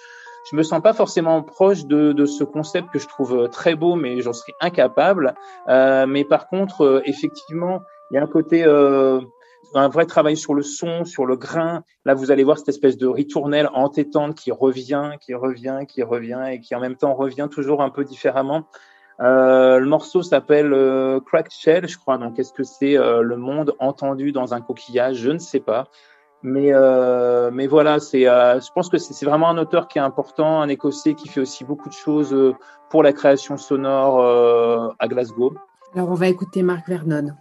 [0.50, 3.76] je me sens pas forcément proche de, de ce concept que je trouve euh, très
[3.76, 5.36] beau, mais j'en serais incapable.
[5.68, 9.22] Euh, mais par contre, euh, effectivement, il y a un côté euh,
[9.74, 11.84] un vrai travail sur le son, sur le grain.
[12.06, 16.44] Là, vous allez voir cette espèce de ritournelle entêtante qui revient, qui revient, qui revient
[16.52, 18.66] et qui en même temps revient toujours un peu différemment.
[19.20, 22.18] Euh, le morceau s'appelle euh, Cracked Shell, je crois.
[22.18, 25.18] Donc, est-ce que c'est euh, le monde entendu dans un coquillage?
[25.18, 25.88] Je ne sais pas.
[26.44, 30.62] Mais, euh, mais voilà, c'est, je pense que c'est vraiment un auteur qui est important,
[30.62, 32.36] un Écossais qui fait aussi beaucoup de choses
[32.90, 35.54] pour la création sonore à Glasgow.
[35.94, 37.36] Alors, on va écouter Marc Vernon.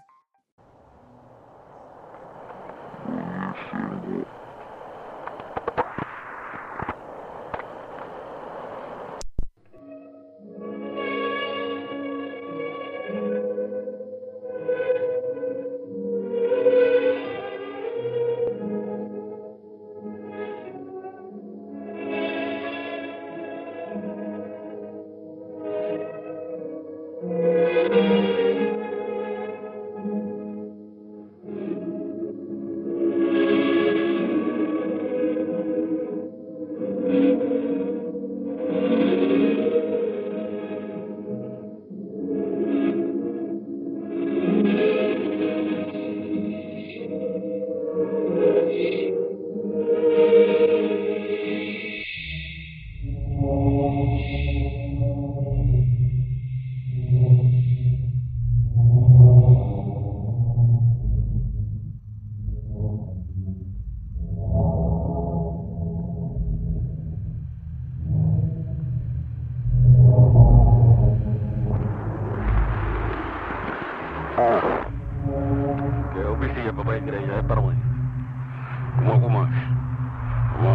[79.04, 79.80] Mogo mais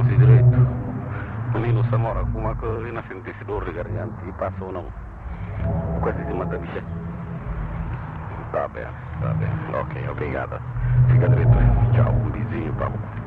[0.06, 0.58] Avance direito.
[1.54, 4.86] Menino Samora, como é que ele não se dor de garganta e passou não?
[6.02, 6.84] Quase de mata bicha.
[8.52, 8.84] Tá bem,
[9.22, 9.50] tá bem.
[9.80, 10.60] Ok, obrigada.
[11.12, 11.58] Fica direito.
[11.94, 13.25] Tchau, um vizinho, vamos.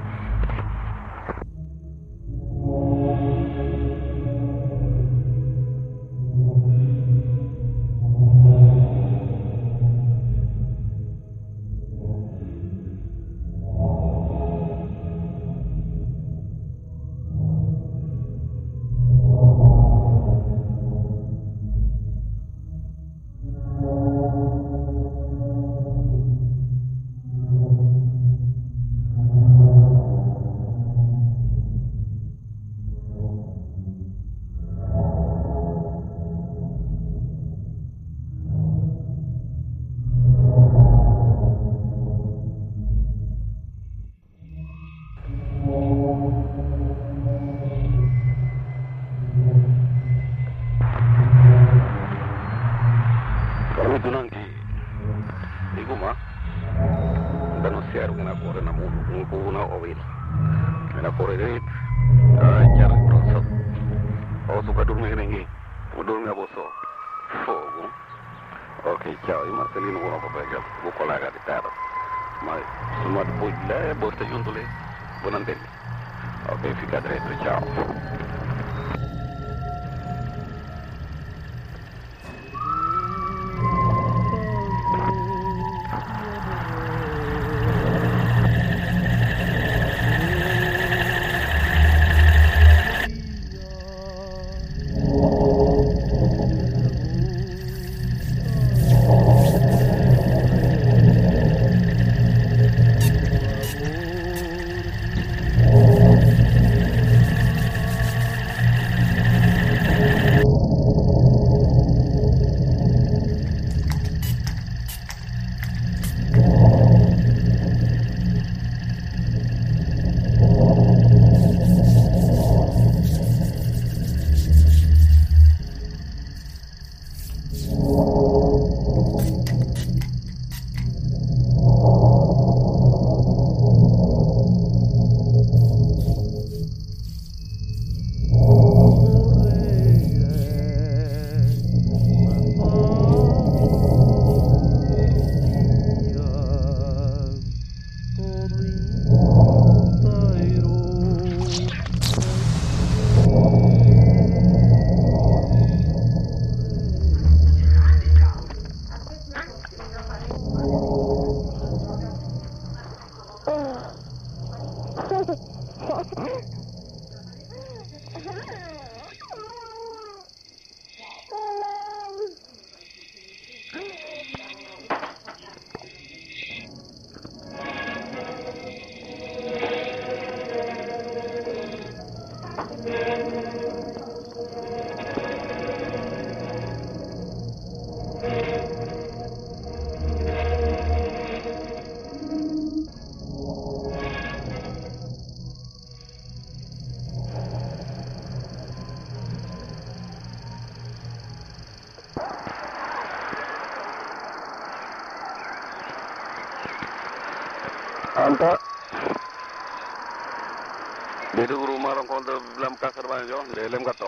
[212.58, 214.07] Islam Casanova yo Lem Gato.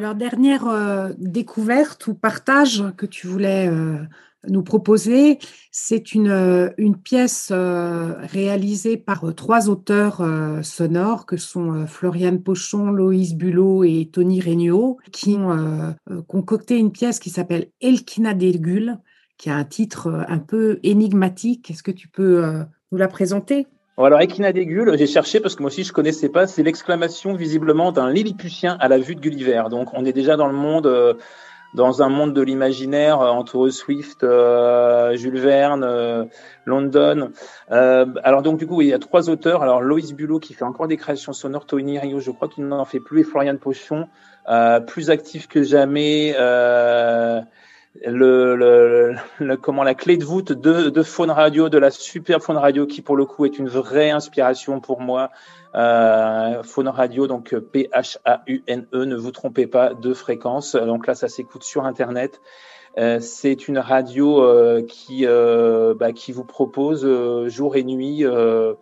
[0.00, 3.98] Alors, dernière euh, découverte ou partage que tu voulais euh,
[4.48, 5.38] nous proposer,
[5.72, 6.70] c'est une, euh,
[7.04, 10.26] pièce réalisée par trois auteurs
[10.62, 15.94] sonores que sont Floriane Pochon, Loïs Bulot et Tony Regnault, qui ont
[16.26, 18.96] concocté une pièce qui s'appelle Elkina Degul,
[19.36, 21.70] qui a un titre un peu énigmatique.
[21.70, 22.42] Est-ce que tu peux
[22.90, 23.66] nous la présenter?
[24.06, 27.92] Alors, Equina d'Aigul, j'ai cherché parce que moi aussi je connaissais pas, c'est l'exclamation visiblement
[27.92, 29.64] d'un Lilliputien à la vue de Gulliver.
[29.70, 31.14] Donc on est déjà dans le monde, euh,
[31.74, 36.24] dans un monde de l'imaginaire euh, entre Swift, euh, Jules Verne, euh,
[36.64, 37.30] London.
[37.68, 39.62] Alors donc du coup, il y a trois auteurs.
[39.62, 42.84] Alors Loïs Bulot qui fait encore des créations sonores, Tony Rio, je crois qu'il n'en
[42.84, 44.08] fait plus, et Florian Pochon,
[44.86, 46.34] plus actif que jamais.
[48.06, 52.40] Le, le, le, comment la clé de voûte de, de Faune Radio, de la super
[52.40, 55.30] Faune Radio, qui pour le coup est une vraie inspiration pour moi.
[55.74, 60.76] Euh, Faune Radio, donc P-H-A-U-N-E, ne vous trompez pas, de fréquence.
[60.76, 62.40] Donc là, ça s'écoute sur Internet.
[62.98, 68.24] Euh, c'est une radio euh, qui, euh, bah, qui vous propose euh, jour et nuit
[68.24, 68.74] euh,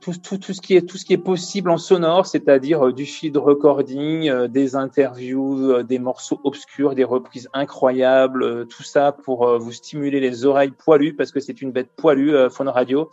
[0.00, 2.92] tout, tout, tout, ce qui est, tout ce qui est possible en sonore, c'est-à-dire euh,
[2.92, 9.12] du field recording, euh, des interviews, euh, des morceaux obscurs, des reprises incroyables, tout ça
[9.12, 13.10] pour vous stimuler les oreilles poilues, parce que c'est une bête poilue, Phone Radio.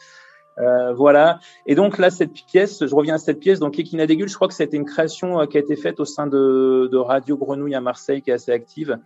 [0.57, 1.39] Euh, voilà.
[1.65, 4.47] Et donc là, cette pièce, je reviens à cette pièce, donc Equina Dégul, je crois
[4.47, 7.82] que c'était une création qui a été faite au sein de, de Radio Grenouille à
[7.82, 8.97] Marseille, qui est assez active.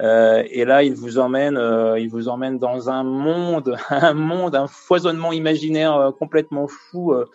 [0.00, 4.54] Euh, et là, il vous emmène, euh, il vous emmène dans un monde, un monde,
[4.56, 7.12] un foisonnement imaginaire euh, complètement fou.
[7.12, 7.26] euh,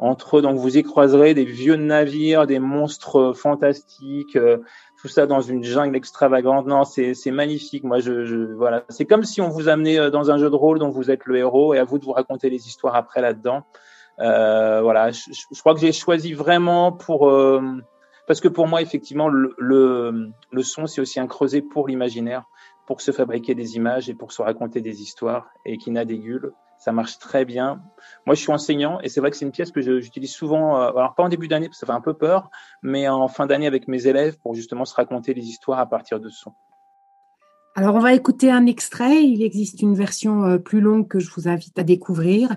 [0.00, 4.58] entre donc vous y croiserez des vieux navires, des monstres euh, fantastiques, euh,
[5.00, 6.66] tout ça dans une jungle extravagante.
[6.66, 7.84] Non, c'est magnifique.
[7.84, 10.78] Moi, je, je voilà, c'est comme si on vous amenait dans un jeu de rôle
[10.80, 13.62] dont vous êtes le héros et à vous de vous raconter les histoires après là-dedans.
[14.18, 15.20] Voilà, je,
[15.52, 17.30] je- crois que j'ai choisi vraiment pour
[18.26, 22.44] parce que pour moi, effectivement, le, le, le son, c'est aussi un creuset pour l'imaginaire,
[22.86, 25.48] pour se fabriquer des images et pour se raconter des histoires.
[25.64, 27.82] Et Kina Dégul, ça marche très bien.
[28.26, 30.90] Moi, je suis enseignant et c'est vrai que c'est une pièce que j'utilise souvent, euh,
[30.90, 32.50] alors pas en début d'année parce que ça fait un peu peur,
[32.82, 36.20] mais en fin d'année avec mes élèves pour justement se raconter les histoires à partir
[36.20, 36.52] de son.
[37.76, 39.24] Alors, on va écouter un extrait.
[39.24, 42.54] Il existe une version euh, plus longue que je vous invite à découvrir.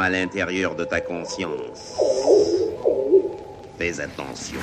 [0.00, 1.96] À l'intérieur de ta conscience.
[3.78, 4.60] Fais attention.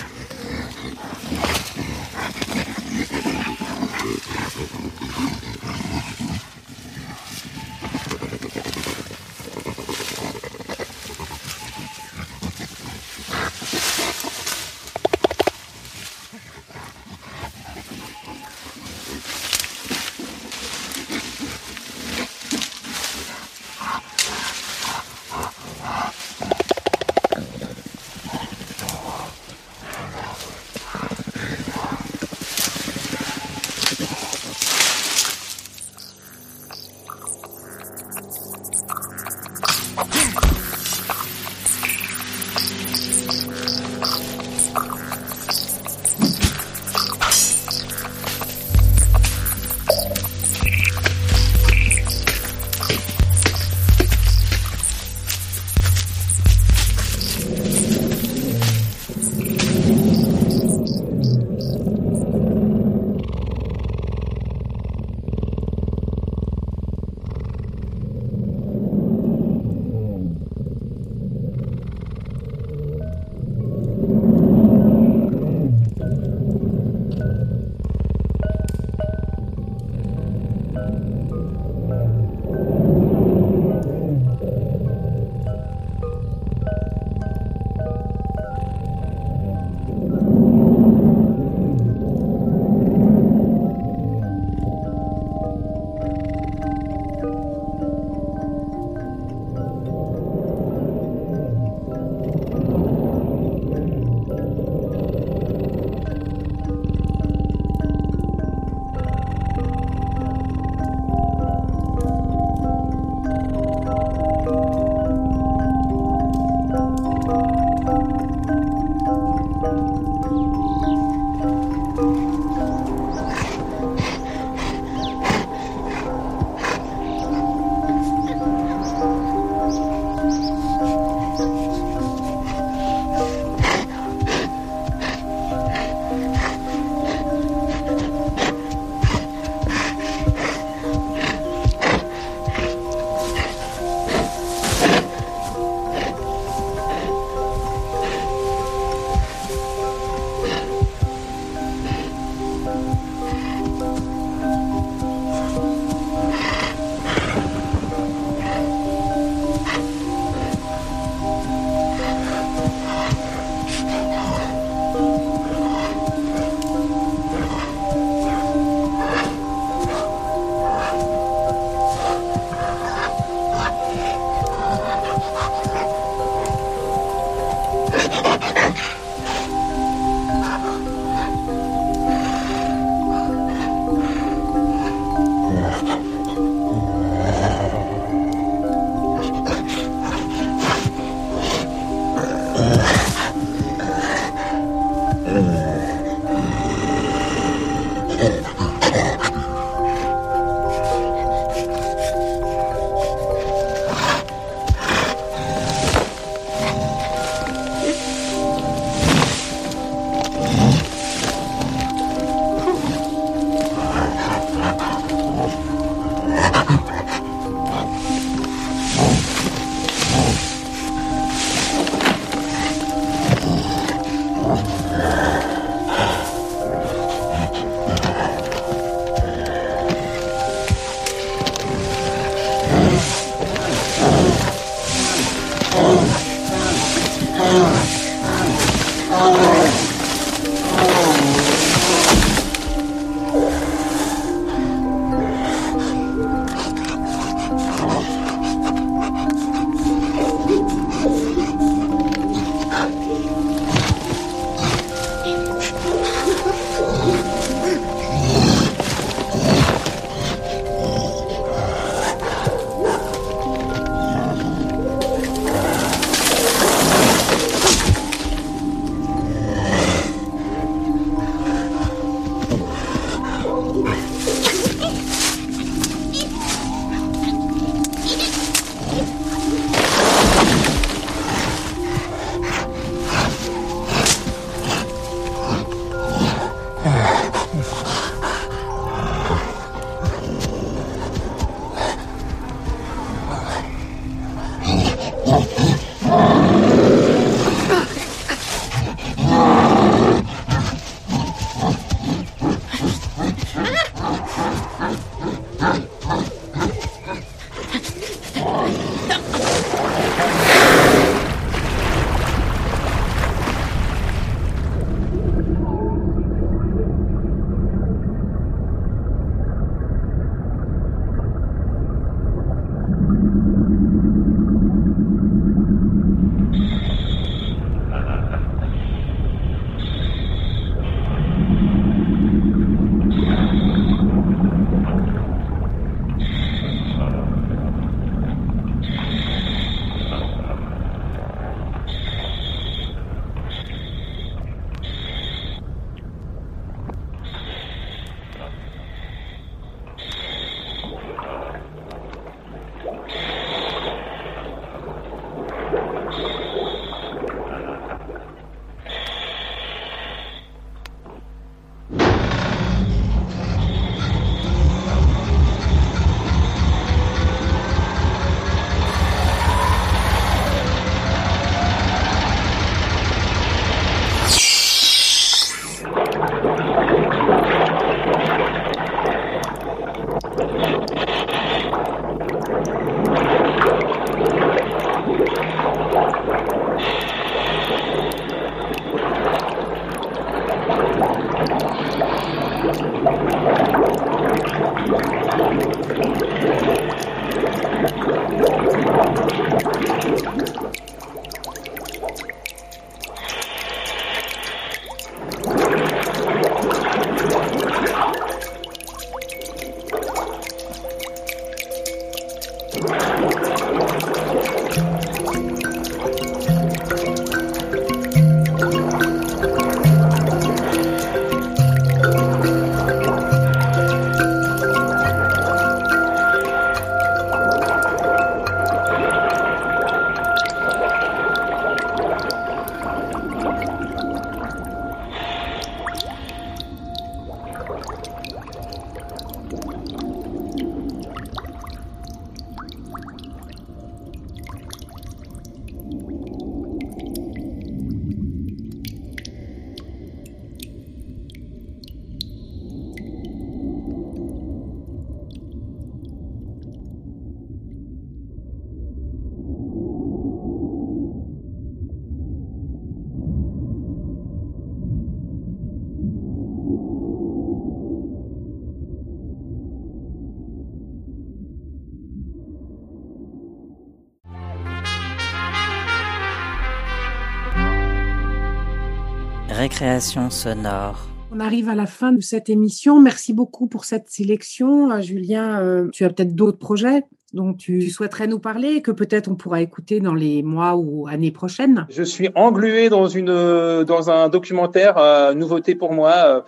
[479.68, 480.96] Récréation sonore.
[481.30, 483.02] On arrive à la fin de cette émission.
[483.02, 484.90] Merci beaucoup pour cette sélection.
[484.90, 487.04] Euh, Julien, euh, tu as peut-être d'autres projets
[487.34, 491.10] dont tu souhaiterais nous parler et que peut-être on pourra écouter dans les mois ou
[491.10, 491.86] années prochaines.
[491.90, 496.14] Je suis englué dans, une, dans un documentaire, euh, nouveauté pour moi.
[496.16, 496.42] euh,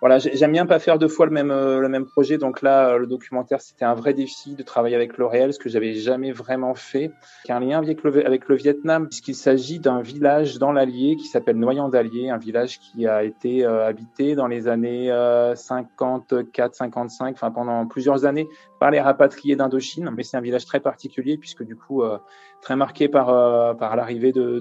[0.00, 2.36] voilà, j'ai- j'aime bien pas faire deux fois le même euh, le même projet.
[2.38, 5.58] Donc là, euh, le documentaire, c'était un vrai défi de travailler avec le réel, ce
[5.58, 7.10] que j'avais jamais vraiment fait.
[7.44, 10.70] Il y a un lien avec le, avec le Vietnam, puisqu'il s'agit d'un village dans
[10.72, 15.10] l'Allier qui s'appelle Noyant d'Allier, un village qui a été euh, habité dans les années
[15.10, 18.48] euh, 54-55, enfin pendant plusieurs années,
[18.80, 20.10] par les rapatriés d'Indochine.
[20.16, 22.18] Mais c'est un village très particulier puisque du coup euh,
[22.62, 24.58] très marqué par euh, par l'arrivée de-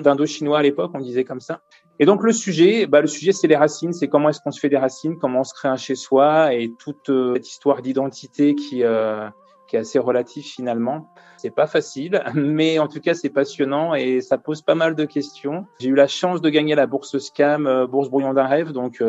[0.00, 1.60] d'Indochinois à l'époque, on disait comme ça.
[2.02, 4.58] Et donc le sujet, bah, le sujet c'est les racines, c'est comment est-ce qu'on se
[4.58, 7.80] fait des racines, comment on se crée un chez soi et toute euh, cette histoire
[7.80, 9.28] d'identité qui euh,
[9.68, 11.14] qui est assez relative finalement.
[11.36, 15.04] C'est pas facile, mais en tout cas c'est passionnant et ça pose pas mal de
[15.04, 15.64] questions.
[15.78, 19.00] J'ai eu la chance de gagner la bourse Scam, euh, bourse brouillon d'un rêve, donc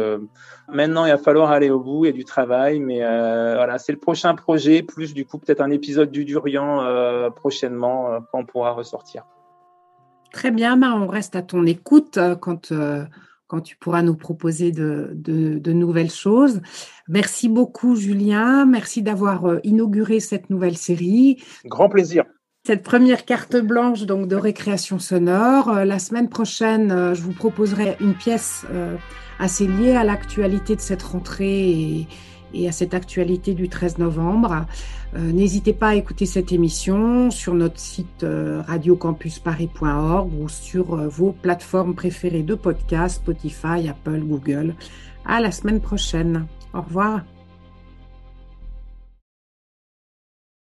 [0.67, 4.35] maintenant il va falloir aller au bout, a du travail, mais voilà c'est le prochain
[4.35, 9.25] projet, plus du coup peut-être un épisode du Durian prochainement quand on pourra ressortir.
[10.33, 13.05] Très bien, on reste à ton écoute euh, quand, euh,
[13.47, 16.59] quand tu pourras nous proposer de, de- de nouvelles choses.
[17.07, 18.65] Merci beaucoup, Julien.
[18.65, 21.41] Merci d'avoir euh, inauguré cette nouvelle série.
[21.65, 22.25] Grand plaisir.
[22.65, 25.71] Cette première carte blanche donc de récréation sonore.
[25.85, 28.65] La semaine prochaine, je vous proposerai une pièce
[29.37, 32.07] assez liée à l'actualité de cette rentrée et,
[32.53, 34.65] et à cette actualité du 13 novembre.
[35.15, 41.07] Euh, N'hésitez pas à écouter cette émission sur notre site euh, radiocampusparis.org ou sur euh,
[41.07, 44.75] vos plateformes préférées de podcast, Spotify, Apple, Google.
[45.25, 46.45] À la semaine prochaine.
[46.73, 47.21] Au revoir.